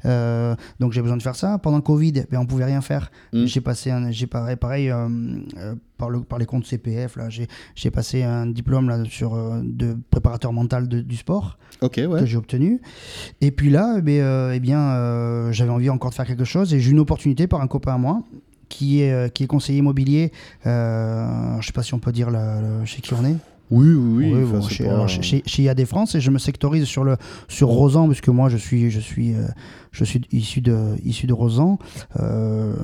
Euh, 0.05 0.55
donc 0.81 0.93
j'ai 0.93 1.01
besoin 1.01 1.17
de 1.17 1.23
faire 1.23 1.35
ça. 1.35 1.57
Pendant 1.59 1.79
le 1.79 1.83
Covid, 1.83 2.13
ben, 2.31 2.39
on 2.39 2.45
pouvait 2.47 2.67
rien 2.67 2.83
faire. 2.83 3.11
Mm. 3.33 3.47
J'ai 3.47 3.63
passé 3.63 3.91
un, 3.91 4.11
j'ai 4.11 4.27
pareil, 4.27 4.57
pareil 4.57 4.91
euh, 4.91 5.09
par, 5.97 6.11
le, 6.11 6.21
par 6.21 6.39
les 6.39 6.45
comptes 6.45 6.67
CPF 6.67 7.17
là, 7.17 7.31
j'ai, 7.31 7.49
j'ai 7.75 7.91
passé 7.91 8.23
un 8.23 8.45
diplôme 8.47 8.87
là 8.91 9.03
sur 9.09 9.35
de 9.65 9.97
préparateur 10.11 10.53
mental 10.53 10.89
de- 10.89 11.01
du 11.01 11.17
sport 11.17 11.57
Ok, 11.81 11.95
que 11.95 12.07
ouais. 12.07 12.27
j'ai 12.27 12.37
obtenu. 12.37 12.83
Et 13.41 13.51
puis 13.51 13.71
là, 13.71 13.95
eh 13.99 14.03
bien, 14.03 14.23
euh, 14.25 14.53
eh 14.55 14.61
bien 14.61 15.51
j'avais 15.53 15.71
envie 15.71 15.89
encore 15.89 16.11
de 16.11 16.17
faire 16.17 16.27
quelque 16.27 16.45
chose 16.45 16.75
et 16.75 16.81
j'ai 16.81 16.91
eu 16.91 16.93
une 16.93 17.01
opportunité 17.01 17.47
par 17.47 17.63
un 17.63 17.67
copain 17.67 17.95
à 17.95 17.99
moi 17.99 18.23
qui 18.69 19.01
est, 19.01 19.33
qui 19.33 19.45
est 19.45 19.47
conseiller 19.47 19.79
immobilier. 19.79 20.33
Je 20.65 21.61
sais 21.63 21.73
pas 21.73 21.83
si 21.83 21.95
on 21.95 21.99
peut 21.99 22.13
dire 22.13 22.31
le- 22.31 22.85
chez 22.85 23.01
qui 23.01 23.15
on 23.15 23.25
est. 23.25 23.37
Oui, 23.75 23.89
oui, 23.95 24.33
oui. 24.33 24.43
Enfin, 24.45 24.59
bon, 24.59 24.69
chez, 24.69 24.85
pas- 24.85 24.91
alors, 24.95 25.09
chez, 25.09 25.43
chez- 25.45 25.63
IAD 25.63 25.85
France 25.85 26.15
et 26.15 26.21
je 26.21 26.31
me 26.31 26.39
sectorise 26.39 26.85
sur 26.85 27.05
le 27.05 27.17
sur 27.49 27.69
Rosan 27.69 28.07
puisque 28.09 28.29
moi 28.29 28.49
je 28.49 28.57
suis 28.57 28.91
je 28.91 29.01
suis 29.01 29.35
euh, 29.35 29.47
je 29.93 30.05
suis 30.05 30.21
issu 30.33 30.61
de 30.61 30.77
issu 31.05 31.27
de 31.27 31.33
Rosan 31.33 31.79
Euh, 32.21 32.75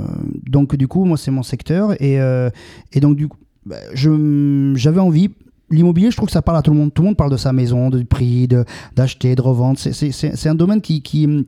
donc 0.48 0.74
du 0.76 0.88
coup 0.88 1.05
moi 1.05 1.16
c'est 1.16 1.31
mon 1.31 1.42
secteur 1.42 1.92
et 2.03 2.20
euh, 2.20 2.50
et 2.92 3.00
donc 3.00 3.16
du 3.16 3.29
coup 3.29 3.38
bah, 3.66 3.76
j'avais 3.94 5.00
envie 5.00 5.31
L'immobilier, 5.72 6.11
je 6.11 6.16
trouve 6.16 6.26
que 6.26 6.33
ça 6.33 6.42
parle 6.42 6.59
à 6.59 6.62
tout 6.62 6.72
le 6.72 6.76
monde. 6.76 6.92
Tout 6.92 7.03
le 7.03 7.07
monde 7.07 7.16
parle 7.16 7.31
de 7.31 7.37
sa 7.37 7.53
maison, 7.53 7.90
de 7.90 8.03
prix, 8.03 8.48
de- 8.48 8.64
d'acheter, 8.96 9.37
de, 9.37 9.40
revendre. 9.40 9.79
C'est- 9.79 10.46
un 10.48 10.55
domaine 10.57 10.81
qui, 10.81 11.00
qui, 11.00 11.46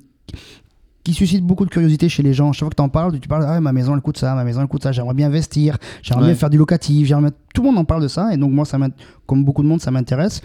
qui 1.04 1.14
suscite 1.14 1.44
beaucoup 1.44 1.64
de 1.64 1.70
curiosité 1.70 2.08
chez 2.08 2.22
les 2.22 2.32
gens. 2.32 2.52
Chaque 2.52 2.60
fois 2.60 2.70
que 2.70 2.76
tu 2.76 2.82
en 2.82 2.88
parles, 2.88 3.18
tu 3.18 3.28
parles, 3.28 3.44
ah, 3.48 3.60
ma 3.60 3.72
maison 3.72 3.94
elle 3.94 4.00
coûte 4.02 4.18
ça, 4.18 4.34
ma 4.34 4.44
maison 4.44 4.60
elle 4.60 4.68
coûte 4.68 4.82
ça, 4.84 4.92
j'aimerais 4.92 5.14
bien 5.14 5.26
investir, 5.26 5.76
j'aimerais 6.02 6.22
Ouais. 6.24 6.28
bien 6.30 6.36
faire 6.36 6.50
du 6.50 6.58
locatif, 6.58 7.06
j'aimerais 7.08 7.32
tout 7.54 7.62
le 7.62 7.68
monde 7.68 7.78
en 7.78 7.84
parle 7.84 8.02
de 8.02 8.08
ça, 8.08 8.32
et 8.32 8.36
donc 8.36 8.52
moi, 8.52 8.64
ça 8.64 8.78
comme 9.26 9.44
beaucoup 9.44 9.62
de 9.62 9.68
monde, 9.68 9.80
ça 9.80 9.90
m'intéresse. 9.90 10.40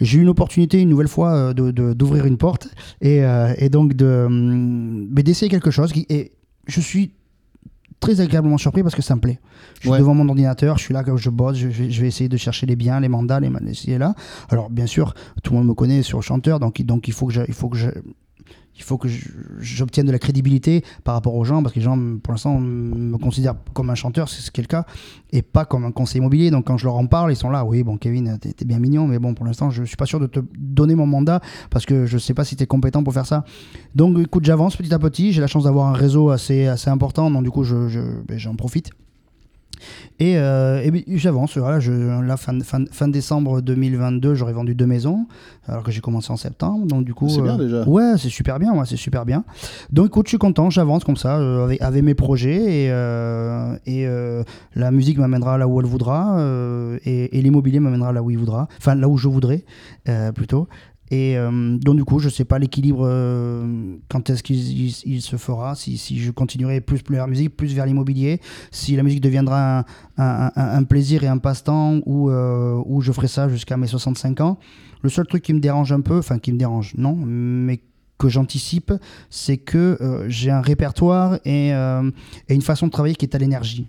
J'ai 0.00 0.18
eu 0.18 0.22
une 0.22 0.28
opportunité 0.28 0.80
une 0.80 0.88
nouvelle 0.88 1.08
fois 1.08 1.32
euh, 1.34 1.52
de- 1.52 1.92
d'ouvrir 1.92 2.24
une 2.26 2.36
porte 2.38 2.68
et, 3.00 3.22
euh, 3.24 3.52
et 3.58 3.68
donc 3.68 3.94
de, 3.94 4.24
hum, 4.26 5.08
mais 5.14 5.22
d'essayer 5.22 5.50
quelque 5.50 5.70
chose. 5.70 5.92
Qui, 5.92 6.06
et 6.08 6.32
je 6.66 6.80
suis 6.80 7.12
très 8.00 8.20
agréablement 8.20 8.58
surpris 8.58 8.82
parce 8.82 8.94
que 8.94 9.02
ça 9.02 9.16
me 9.16 9.20
plaît. 9.20 9.40
Je 9.80 9.88
suis 9.90 9.98
devant 9.98 10.14
mon 10.14 10.28
ordinateur, 10.28 10.78
je 10.78 10.84
suis 10.84 10.94
là, 10.94 11.02
je 11.16 11.30
bosse, 11.30 11.56
je, 11.56 11.66
vais- 11.68 11.90
je 11.90 12.00
vais 12.00 12.06
essayer 12.08 12.28
de 12.28 12.36
chercher 12.36 12.64
les 12.66 12.76
biens, 12.76 13.00
les 13.00 13.08
mandats, 13.08 13.40
les 13.40 13.50
essayer 13.70 13.98
là. 13.98 14.14
Alors 14.50 14.70
bien 14.70 14.86
sûr, 14.86 15.14
tout 15.42 15.52
le 15.52 15.58
monde 15.58 15.66
me 15.68 15.74
connaît 15.74 16.02
sur 16.02 16.22
chanteur, 16.22 16.60
donc, 16.60 16.80
donc 16.82 17.08
il 17.08 17.12
faut 17.14 17.26
que 17.26 17.32
je, 17.32 17.42
il 17.48 17.54
faut 17.54 17.68
que 17.68 17.76
je, 17.76 17.88
il 18.78 18.84
faut 18.84 18.96
que 18.96 19.08
je- 19.08 19.28
j'obtienne 19.58 20.06
de 20.06 20.12
la 20.12 20.18
crédibilité 20.18 20.84
par 21.04 21.14
rapport 21.14 21.34
aux 21.34 21.44
gens, 21.44 21.62
parce 21.62 21.74
que 21.74 21.78
les 21.80 21.84
gens, 21.84 21.98
pour 22.22 22.32
l'instant, 22.32 22.58
me 22.60 23.18
considèrent 23.18 23.56
comme 23.74 23.90
un 23.90 23.94
chanteur, 23.94 24.28
c'est 24.28 24.40
ce 24.40 24.50
qui 24.50 24.60
est 24.60 24.64
le 24.64 24.68
cas, 24.68 24.84
et 25.32 25.42
pas 25.42 25.64
comme 25.64 25.84
un 25.84 25.90
conseiller 25.92 26.18
immobilier. 26.20 26.50
Donc 26.50 26.66
quand 26.66 26.76
je 26.78 26.84
leur 26.86 26.96
en 26.96 27.06
parle, 27.06 27.32
ils 27.32 27.36
sont 27.36 27.50
là, 27.50 27.64
oui, 27.64 27.82
bon, 27.82 27.96
Kevin, 27.96 28.38
t'es 28.40 28.52
t'es 28.52 28.64
bien 28.64 28.78
mignon, 28.78 29.06
mais 29.06 29.18
bon, 29.18 29.34
pour 29.34 29.44
l'instant, 29.44 29.70
je 29.70 29.82
suis 29.84 29.96
pas 29.96 30.06
sûr 30.06 30.20
de 30.20 30.26
te 30.26 30.40
donner 30.56 30.94
mon 30.94 31.06
mandat, 31.06 31.40
parce 31.70 31.84
que 31.86 32.06
je 32.06 32.18
sais 32.18 32.34
pas 32.34 32.44
si 32.44 32.56
tu 32.56 32.62
es 32.62 32.66
compétent 32.66 33.02
pour 33.02 33.12
faire 33.12 33.26
ça. 33.26 33.44
Donc 33.94 34.18
écoute, 34.18 34.44
j'avance 34.44 34.76
petit 34.76 34.94
à 34.94 34.98
petit, 34.98 35.32
j'ai 35.32 35.40
la 35.40 35.46
chance 35.48 35.64
d'avoir 35.64 35.88
un 35.88 35.92
réseau 35.92 36.30
assez, 36.30 36.66
important, 36.86 37.30
donc 37.30 37.42
du 37.44 37.50
coup, 37.50 37.64
je- 37.64 37.88
je- 37.88 38.22
ben, 38.26 38.38
j'en 38.38 38.54
profite. 38.54 38.90
Et, 40.18 40.36
euh, 40.36 40.80
et 40.82 41.18
j'avance. 41.18 41.56
Voilà, 41.56 41.80
je, 41.80 41.92
là, 42.22 42.36
fin, 42.36 42.58
fin, 42.60 42.84
fin 42.90 43.08
décembre 43.08 43.60
2022, 43.60 44.34
j'aurais 44.34 44.52
vendu 44.52 44.74
deux 44.74 44.86
maisons, 44.86 45.26
alors 45.66 45.82
que 45.82 45.90
j'ai 45.90 46.00
commencé 46.00 46.32
en 46.32 46.36
septembre. 46.36 46.86
Donc, 46.86 47.04
du 47.04 47.14
coup. 47.14 47.28
C'est 47.28 47.42
bien, 47.42 47.58
euh, 47.58 47.64
déjà. 47.64 47.88
Ouais, 47.88 48.14
c'est 48.18 48.28
super 48.28 48.58
bien. 48.58 48.74
Ouais, 48.74 48.84
c'est 48.86 48.96
super 48.96 49.24
bien. 49.24 49.44
Donc, 49.90 50.06
écoute, 50.06 50.26
je 50.26 50.30
suis 50.30 50.38
content. 50.38 50.70
J'avance 50.70 51.04
comme 51.04 51.16
ça, 51.16 51.38
euh, 51.38 51.64
avec, 51.64 51.80
avec 51.82 52.02
mes 52.02 52.14
projets. 52.14 52.86
Et, 52.86 52.86
et 53.86 54.06
la 54.74 54.90
musique 54.90 55.18
m'amènera 55.18 55.58
là 55.58 55.68
où 55.68 55.80
elle 55.80 55.86
voudra. 55.86 56.38
et 57.04 57.38
et 57.38 57.42
l'immobilier 57.42 57.80
m'amènera 57.80 58.12
là 58.12 58.22
où 58.22 58.30
il 58.30 58.38
voudra. 58.38 58.68
Enfin, 58.78 58.94
là 58.94 59.08
où 59.08 59.16
je 59.16 59.28
voudrais, 59.28 59.64
plutôt. 60.34 60.68
Et 61.10 61.36
euh, 61.38 61.76
donc, 61.78 61.96
du 61.96 62.04
coup, 62.04 62.18
je 62.18 62.28
sais 62.28 62.44
pas 62.44 62.58
l'équilibre, 62.58 63.04
euh, 63.06 63.96
quand 64.08 64.28
est-ce 64.30 64.42
qu'il 64.42 64.56
il- 64.56 64.94
il 65.06 65.22
se 65.22 65.36
fera, 65.36 65.74
si, 65.74 65.96
si 65.96 66.18
je 66.18 66.30
continuerai 66.30 66.80
plus 66.80 67.00
vers 67.08 67.22
la 67.22 67.26
musique, 67.28 67.56
plus 67.56 67.74
vers 67.74 67.86
l'immobilier, 67.86 68.40
si 68.70 68.94
la 68.96 69.02
musique 69.02 69.20
deviendra 69.22 69.78
un, 69.80 69.84
un- 70.18 70.50
un- 70.54 70.76
un 70.78 70.84
plaisir 70.84 71.24
et 71.24 71.28
un 71.28 71.38
passe-temps, 71.38 72.00
ou 72.06 72.30
euh, 72.30 72.80
ou 72.86 73.00
je 73.00 73.10
ferai 73.12 73.28
ça 73.28 73.48
jusqu'à 73.48 73.76
mes 73.76 73.86
65 73.86 74.40
ans. 74.40 74.58
Le 75.02 75.08
seul 75.08 75.26
truc 75.26 75.42
qui 75.42 75.54
me 75.54 75.60
dérange 75.60 75.92
un 75.92 76.00
peu, 76.00 76.18
enfin 76.18 76.38
qui 76.38 76.52
me 76.52 76.58
dérange, 76.58 76.94
non, 76.98 77.14
mais 77.16 77.80
que 78.18 78.28
j'anticipe, 78.28 78.92
c'est 79.30 79.58
que 79.58 80.24
j'ai 80.28 80.50
un 80.50 80.60
répertoire 80.60 81.38
et, 81.44 81.68
et 81.68 82.54
une 82.54 82.62
façon 82.62 82.86
de 82.86 82.90
travailler 82.92 83.14
qui 83.14 83.24
est 83.24 83.34
à 83.34 83.38
l'énergie 83.38 83.86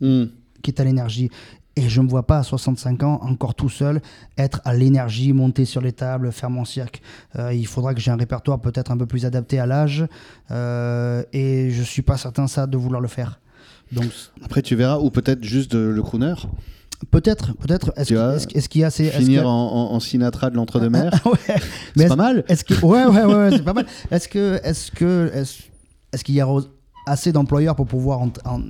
Hmm. 0.00 0.24
qui 0.62 0.72
est 0.72 0.80
à 0.80 0.84
l'énergie. 0.84 1.30
Et 1.76 1.88
je 1.88 2.00
ne 2.00 2.06
me 2.06 2.10
vois 2.10 2.26
pas 2.26 2.38
à 2.38 2.42
65 2.42 3.02
ans, 3.02 3.18
encore 3.22 3.54
tout 3.54 3.70
seul, 3.70 4.02
être 4.36 4.60
à 4.64 4.74
l'énergie, 4.74 5.32
monter 5.32 5.64
sur 5.64 5.80
les 5.80 5.92
tables, 5.92 6.30
faire 6.30 6.50
mon 6.50 6.64
cirque. 6.66 7.00
Euh, 7.38 7.54
il 7.54 7.66
faudra 7.66 7.94
que 7.94 8.00
j'ai 8.00 8.10
un 8.10 8.16
répertoire 8.16 8.60
peut-être 8.60 8.90
un 8.90 8.96
peu 8.98 9.06
plus 9.06 9.24
adapté 9.24 9.58
à 9.58 9.64
l'âge. 9.66 10.04
euh, 10.50 11.22
et 11.32 11.70
je 11.70 11.82
suis 11.82 12.02
pas 12.02 12.16
certain 12.18 12.46
ça 12.46 12.66
de 12.66 12.76
vouloir 12.76 13.00
le 13.00 13.08
faire. 13.08 13.40
Donc 13.90 14.06
Après, 14.44 14.60
tu 14.62 14.74
verras, 14.76 14.98
ou 14.98 15.10
peut-être 15.10 15.42
juste 15.44 15.72
de- 15.72 15.78
le 15.78 16.02
crooner, 16.02 16.34
peut-être, 17.10 17.52
peut-être. 17.56 17.92
Est-ce 17.96 18.08
Tu 18.08 18.14
qu'il 18.68 18.80
y 18.80 18.84
a 18.84 18.88
est-ce 18.88 19.02
finir 19.10 19.46
en, 19.48 19.98
Sinatra 20.00 20.50
de 20.50 20.56
l'entre-deux-mer. 20.56 21.10
Ouais. 21.26 21.56
c'est 21.96 22.08
pas 22.08 22.16
mal. 22.16 22.44
Est-ce 22.48 22.64
que 22.64 22.74
ouais 22.84 23.04
ouais 23.06 23.24
ouais, 23.24 23.34
ouais, 23.34 23.50
c'est 23.52 23.64
pas 23.64 23.72
mal. 23.74 23.86
Est-ce 24.10 24.28
que 24.28 24.60
est-ce 24.62 24.90
que 24.90 25.30
est-ce 25.34 25.62
est-ce 26.12 26.24
qu'il 26.24 26.34
y 26.34 26.40
a 26.40 26.46
assez 27.06 27.32
d'employeurs 27.32 27.74
pour 27.74 27.86
pouvoir 27.86 28.20
en, 28.20 28.28
en 28.44 28.60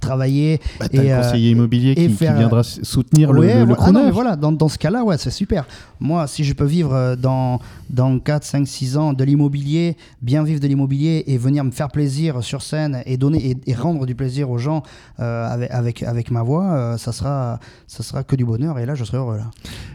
travailler 0.00 0.60
Bah, 0.80 0.86
et, 0.92 0.96
le 0.98 1.10
euh, 1.10 1.20
conseiller 1.22 1.50
immobilier 1.50 1.90
et 1.92 1.94
qui, 1.94 2.06
qui 2.08 2.12
faire- 2.14 2.36
viendra 2.36 2.60
s- 2.60 2.80
soutenir 2.82 3.32
le, 3.32 3.40
Ouais, 3.40 3.64
le. 3.66 3.74
Ah 3.78 3.92
non, 3.92 4.04
mais 4.04 4.10
voilà, 4.10 4.36
dans, 4.36 4.52
dans 4.52 4.68
ce 4.68 4.78
cas-là, 4.78 5.04
ouais, 5.04 5.18
c'est 5.18 5.30
super. 5.30 5.66
Moi, 6.00 6.26
si 6.26 6.44
je 6.44 6.52
peux 6.54 6.64
vivre 6.64 6.94
euh, 6.94 7.16
dans, 7.16 7.60
dans 7.90 8.18
4, 8.18 8.44
5, 8.44 8.66
6 8.66 8.96
ans 8.96 9.12
de 9.12 9.22
l'immobilier, 9.24 9.96
bien 10.22 10.42
vivre 10.44 10.60
de 10.60 10.66
l'immobilier 10.66 11.24
et 11.26 11.36
venir 11.38 11.62
me 11.64 11.70
faire 11.70 11.88
plaisir 11.90 12.42
sur 12.42 12.62
scène 12.62 13.02
et 13.06 13.16
donner 13.16 13.50
et, 13.50 13.56
et 13.66 13.74
rendre 13.74 14.06
du 14.06 14.14
plaisir 14.14 14.50
aux 14.50 14.58
gens 14.58 14.82
euh, 15.20 15.46
avec, 15.48 15.70
avec, 15.70 16.02
avec 16.02 16.30
ma 16.30 16.42
voix, 16.42 16.64
euh, 16.72 16.96
ça, 16.96 17.12
sera, 17.12 17.58
ça 17.86 18.02
sera 18.02 18.24
que 18.24 18.36
du 18.36 18.44
bonheur 18.44 18.78
et 18.78 18.86
là, 18.86 18.94
je 18.94 19.04
serai 19.04 19.18
heureux. 19.18 19.36
Là. 19.36 19.50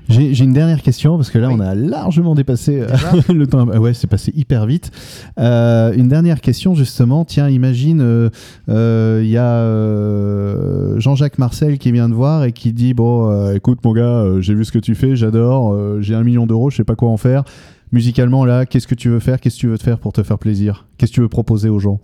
J'ai 0.10 0.44
une 0.44 0.54
dernière 0.54 0.82
question 0.82 1.18
parce 1.18 1.30
que 1.30 1.38
là 1.38 1.48
Oui. 1.50 1.56
on 1.58 1.60
a 1.60 1.76
largement 1.76 2.34
dépassé 2.36 2.84
le 3.30 3.46
temps. 3.48 3.68
Ouais, 3.68 3.94
c'est 3.94 4.08
passé 4.08 4.32
hyper 4.36 4.66
vite. 4.66 4.92
Euh, 5.40 5.94
une 5.94 6.08
dernière 6.08 6.42
question 6.42 6.74
justement. 6.76 7.26
Tiens, 7.26 7.48
imagine 7.50 7.79
euh, 7.88 8.30
euh, 8.70 9.22
il 9.24 9.30
y 9.30 9.38
a 9.38 9.46
euh, 9.46 11.00
Jean-Jacques 11.00 11.38
Marcel 11.38 11.78
qui 11.78 11.92
vient 11.92 12.10
te 12.10 12.14
voir 12.14 12.44
et 12.44 12.52
qui 12.52 12.74
dit 12.74 12.94
bon, 12.94 13.30
euh, 13.32 13.56
écoute 13.56 13.80
mon 13.84 13.94
gars, 13.94 14.04
euh, 14.04 14.42
j'ai 14.42 14.54
vu 14.54 14.66
ce 14.66 14.72
que 14.72 14.80
tu 14.80 14.96
fais, 14.96 15.16
j'adore, 15.16 15.74
euh, 15.74 16.00
j'ai 16.02 16.16
un 16.16 16.24
million 16.24 16.46
d'euros, 16.46 16.70
je 16.70 16.78
sais 16.78 16.84
pas 16.84 16.96
quoi 16.96 17.10
en 17.10 17.18
faire. 17.18 17.44
Musicalement 17.92 18.46
là, 18.46 18.66
qu'est-ce 18.66 18.88
que 18.88 18.96
tu 18.96 19.10
veux 19.10 19.20
faire? 19.20 19.40
Qu'est-ce 19.40 19.56
que 19.56 19.62
tu 19.62 19.68
veux 19.68 19.78
te 19.78 19.84
faire 19.84 20.00
pour 20.00 20.14
te 20.14 20.22
faire 20.22 20.38
plaisir? 20.38 20.86
Qu'est-ce 20.98 21.12
que 21.12 21.16
tu 21.16 21.22
veux 21.22 21.30
proposer 21.30 21.70
aux 21.70 21.80
gens? 21.80 22.00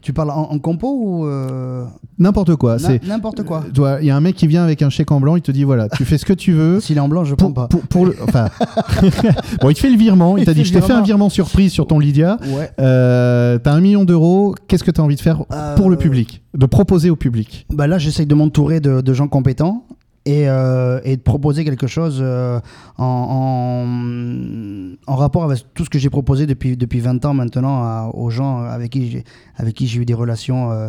Tu 0.00 0.12
parles 0.12 0.30
en, 0.30 0.50
en 0.52 0.58
compo 0.58 0.88
ou 1.00 1.26
euh, 1.26 1.84
N'importe 2.18 2.54
quoi. 2.56 2.78
C'est 2.78 3.04
n'importe 3.04 3.42
quoi 3.42 3.64
vois, 3.74 3.98
il 4.00 4.06
y 4.06 4.10
a 4.10 4.16
un 4.16 4.20
mec 4.20 4.36
qui 4.36 4.46
vient 4.46 4.62
avec 4.64 4.82
un 4.82 4.90
chèque 4.90 5.10
en 5.10 5.20
blanc, 5.20 5.36
il 5.36 5.42
te 5.42 5.50
dit 5.52 5.64
voilà, 5.64 5.88
tu 5.88 6.04
fais 6.04 6.18
ce 6.18 6.24
que 6.24 6.32
tu 6.32 6.52
veux. 6.52 6.80
S'il 6.80 6.96
est 6.96 7.00
en 7.00 7.08
blanc, 7.08 7.24
je 7.24 7.34
prends 7.34 7.46
Pour, 7.52 7.54
pas. 7.54 7.68
pour, 7.68 7.80
pour 7.82 8.06
le, 8.06 8.16
enfin, 8.22 8.48
bon, 9.60 9.70
il 9.70 9.74
te 9.74 9.80
fait 9.80 9.90
le 9.90 9.96
virement. 9.96 10.36
Il, 10.36 10.42
Il 10.42 10.46
t'a 10.46 10.54
dit, 10.54 10.64
je 10.64 10.72
t'ai 10.72 10.80
fait 10.80 10.92
un 10.92 11.02
virement. 11.02 11.28
surprise 11.28 11.72
sur 11.72 11.86
ton 11.86 11.98
Lydia. 11.98 12.38
Ouais. 12.56 12.70
Euh, 12.80 13.58
T'as 13.58 13.72
un 13.72 13.80
million 13.80 14.04
d'euros. 14.04 14.54
Qu'est-ce 14.68 14.84
que 14.84 14.90
tu 14.90 15.00
as 15.00 15.04
envie 15.04 15.16
de 15.16 15.20
faire 15.20 15.44
pour 15.76 15.90
le 15.90 15.96
Euh, 15.96 15.98
public, 15.98 16.42
de 16.54 16.66
proposer 16.66 17.10
au 17.10 17.16
public? 17.16 17.66
Bah 17.72 17.86
là, 17.86 17.98
j'essaye 17.98 18.26
de 18.26 18.34
m'entourer 18.34 18.80
de, 18.80 19.00
de 19.00 19.12
gens 19.14 19.28
compétents 19.28 19.84
et, 20.28 20.48
euh, 20.48 21.00
et 21.04 21.16
de 21.16 21.22
proposer 21.22 21.64
quelque 21.64 21.86
chose 21.86 22.18
euh, 22.20 22.60
en, 22.98 23.84
en, 23.88 25.12
en 25.12 25.16
rapport 25.16 25.44
avec 25.44 25.60
tout 25.74 25.84
ce 25.84 25.90
que 25.90 25.98
j'ai 25.98 26.10
proposé 26.10 26.46
depuis, 26.46 26.76
depuis 26.76 27.00
20 27.00 27.24
ans 27.24 27.34
maintenant 27.34 27.82
à- 27.82 28.10
aux 28.12 28.28
gens 28.30 28.58
avec 28.62 28.90
qui 28.90 29.10
j'ai 29.10 29.24
avec 29.56 29.74
qui 29.74 29.86
j'ai 29.88 30.00
eu 30.00 30.04
des 30.04 30.14
relations 30.14 30.70
euh, 30.70 30.88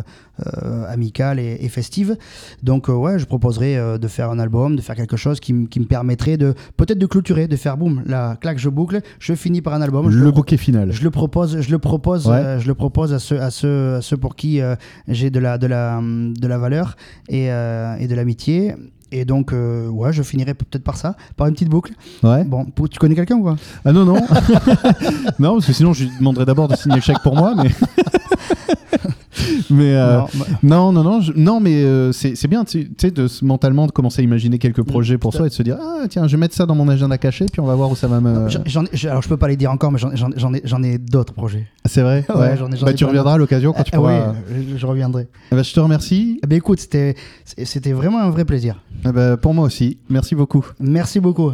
amicales 0.88 1.38
et, 1.40 1.56
et 1.60 1.68
festives. 1.68 2.16
Donc 2.62 2.88
ouais, 2.88 3.18
je 3.18 3.24
proposerais 3.24 3.76
euh, 3.76 3.98
de 3.98 4.08
faire 4.08 4.30
un 4.30 4.38
album, 4.38 4.76
de 4.76 4.80
faire 4.82 4.94
quelque 4.94 5.16
chose 5.16 5.40
qui, 5.40 5.66
qui 5.68 5.80
me 5.80 5.86
permettrait 5.86 6.36
de 6.36 6.54
peut-être 6.76 6.98
de 6.98 7.06
clôturer, 7.06 7.48
de 7.48 7.56
faire 7.56 7.76
boum, 7.76 8.02
la 8.06 8.36
claque, 8.40 8.58
je 8.58 8.68
boucle, 8.68 9.00
je 9.18 9.34
finis 9.34 9.60
par 9.62 9.74
un 9.74 9.80
album. 9.82 10.08
Le 10.10 10.30
bouquet 10.30 10.56
final. 10.58 10.92
je 10.92 11.02
le 11.02 11.10
propose, 11.10 11.60
je 11.60 11.70
le 11.70 11.78
propose, 11.78 12.26
Ouais. 12.28 12.58
je 12.60 12.68
le 12.68 12.74
propose 12.74 13.12
à 13.14 13.18
ceux, 13.18 13.40
à 13.40 13.50
ceux, 13.50 13.94
à 13.96 14.02
ceux 14.02 14.16
pour 14.18 14.36
qui 14.36 14.60
j'ai 15.08 15.30
de 15.30 15.38
la, 15.40 15.58
de 15.58 15.66
la, 15.66 16.00
de 16.02 16.46
la 16.46 16.58
valeur 16.58 16.96
et, 17.28 17.46
et 17.46 18.06
de 18.06 18.14
l'amitié. 18.14 18.74
Et 19.12 19.24
donc, 19.24 19.52
euh, 19.52 19.88
ouais, 19.88 20.12
je 20.12 20.22
finirai 20.22 20.54
peut-être 20.54 20.84
par 20.84 20.96
ça, 20.96 21.16
par 21.36 21.48
une 21.48 21.54
petite 21.54 21.68
boucle. 21.68 21.92
Ouais. 22.22 22.44
Bon, 22.44 22.66
tu 22.90 22.98
connais 22.98 23.14
quelqu'un 23.14 23.36
ou 23.36 23.42
quoi 23.42 23.56
Ah 23.84 23.92
non, 23.92 24.04
non. 24.04 24.14
non, 25.38 25.54
parce 25.54 25.66
que 25.66 25.72
sinon, 25.72 25.92
je 25.92 26.04
lui 26.04 26.12
demanderais 26.18 26.44
d'abord 26.46 26.68
de 26.68 26.76
signer 26.76 26.96
le 26.96 27.02
chèque 27.02 27.20
pour 27.22 27.34
moi. 27.34 27.54
Mais 27.56 27.70
mais 29.70 29.94
euh, 29.94 30.18
Non, 30.18 30.26
bah, 30.34 30.44
non, 30.62 30.92
non, 30.92 31.02
non, 31.04 31.20
je- 31.20 31.32
non, 31.36 31.60
mais 31.60 31.82
euh, 31.82 32.12
c'est 32.12 32.46
bien, 32.48 32.64
tu 32.64 32.90
sais, 32.98 33.10
de 33.10 33.26
mentalement 33.42 33.86
de 33.86 33.92
commencer 33.92 34.20
à 34.22 34.24
imaginer 34.24 34.58
quelques 34.58 34.82
projets 34.82 35.18
pour 35.18 35.32
soi 35.34 35.46
et 35.46 35.48
de 35.48 35.54
se 35.54 35.62
dire 35.62 35.76
ah 35.80 36.06
tiens, 36.08 36.26
je 36.26 36.36
vais 36.36 36.40
mettre 36.40 36.54
ça 36.54 36.66
dans 36.66 36.74
mon 36.74 36.88
agenda 36.88 37.18
caché, 37.18 37.46
puis 37.50 37.60
on 37.60 37.66
va 37.66 37.74
voir 37.74 37.90
où 37.90 37.96
ça 37.96 38.06
va 38.08 38.20
me. 38.20 38.48
ai- 38.48 39.06
alors 39.08 39.22
je 39.22 39.28
peux 39.28 39.36
pas 39.36 39.48
les 39.48 39.56
dire 39.56 39.70
encore, 39.70 39.92
mais 39.92 39.98
j'en 39.98 40.52
ai, 40.54 40.60
j'en 40.64 40.82
ai 40.82 40.98
d'autres 40.98 41.32
projets. 41.34 41.66
C'est 41.84 42.02
vrai? 42.02 42.24
Ouais, 42.34 42.56
j'en 42.56 42.70
ai- 42.70 42.82
bah, 42.82 42.92
tu 42.94 43.04
reviendras 43.04 43.34
à 43.34 43.38
l'occasion 43.38 43.72
quand 43.72 43.82
tu 43.82 43.90
Ah, 43.92 43.96
pourras. 43.96 44.34
oui, 44.54 44.66
je, 44.72 44.78
je 44.78 44.86
reviendrai. 44.86 45.26
Ben, 45.50 45.62
je 45.62 45.72
te 45.72 45.80
remercie. 45.80 46.40
Ben, 46.46 46.56
écoute, 46.56 46.80
c'était 46.80 47.14
c'était 47.44 47.92
vraiment 47.92 48.18
un 48.20 48.30
vrai 48.30 48.44
plaisir. 48.44 48.82
Eh 49.06 49.12
ben, 49.12 49.36
pour 49.36 49.54
moi 49.54 49.64
aussi. 49.66 49.98
Merci 50.08 50.34
beaucoup. 50.34 50.64
Merci 50.80 51.20
beaucoup. 51.20 51.52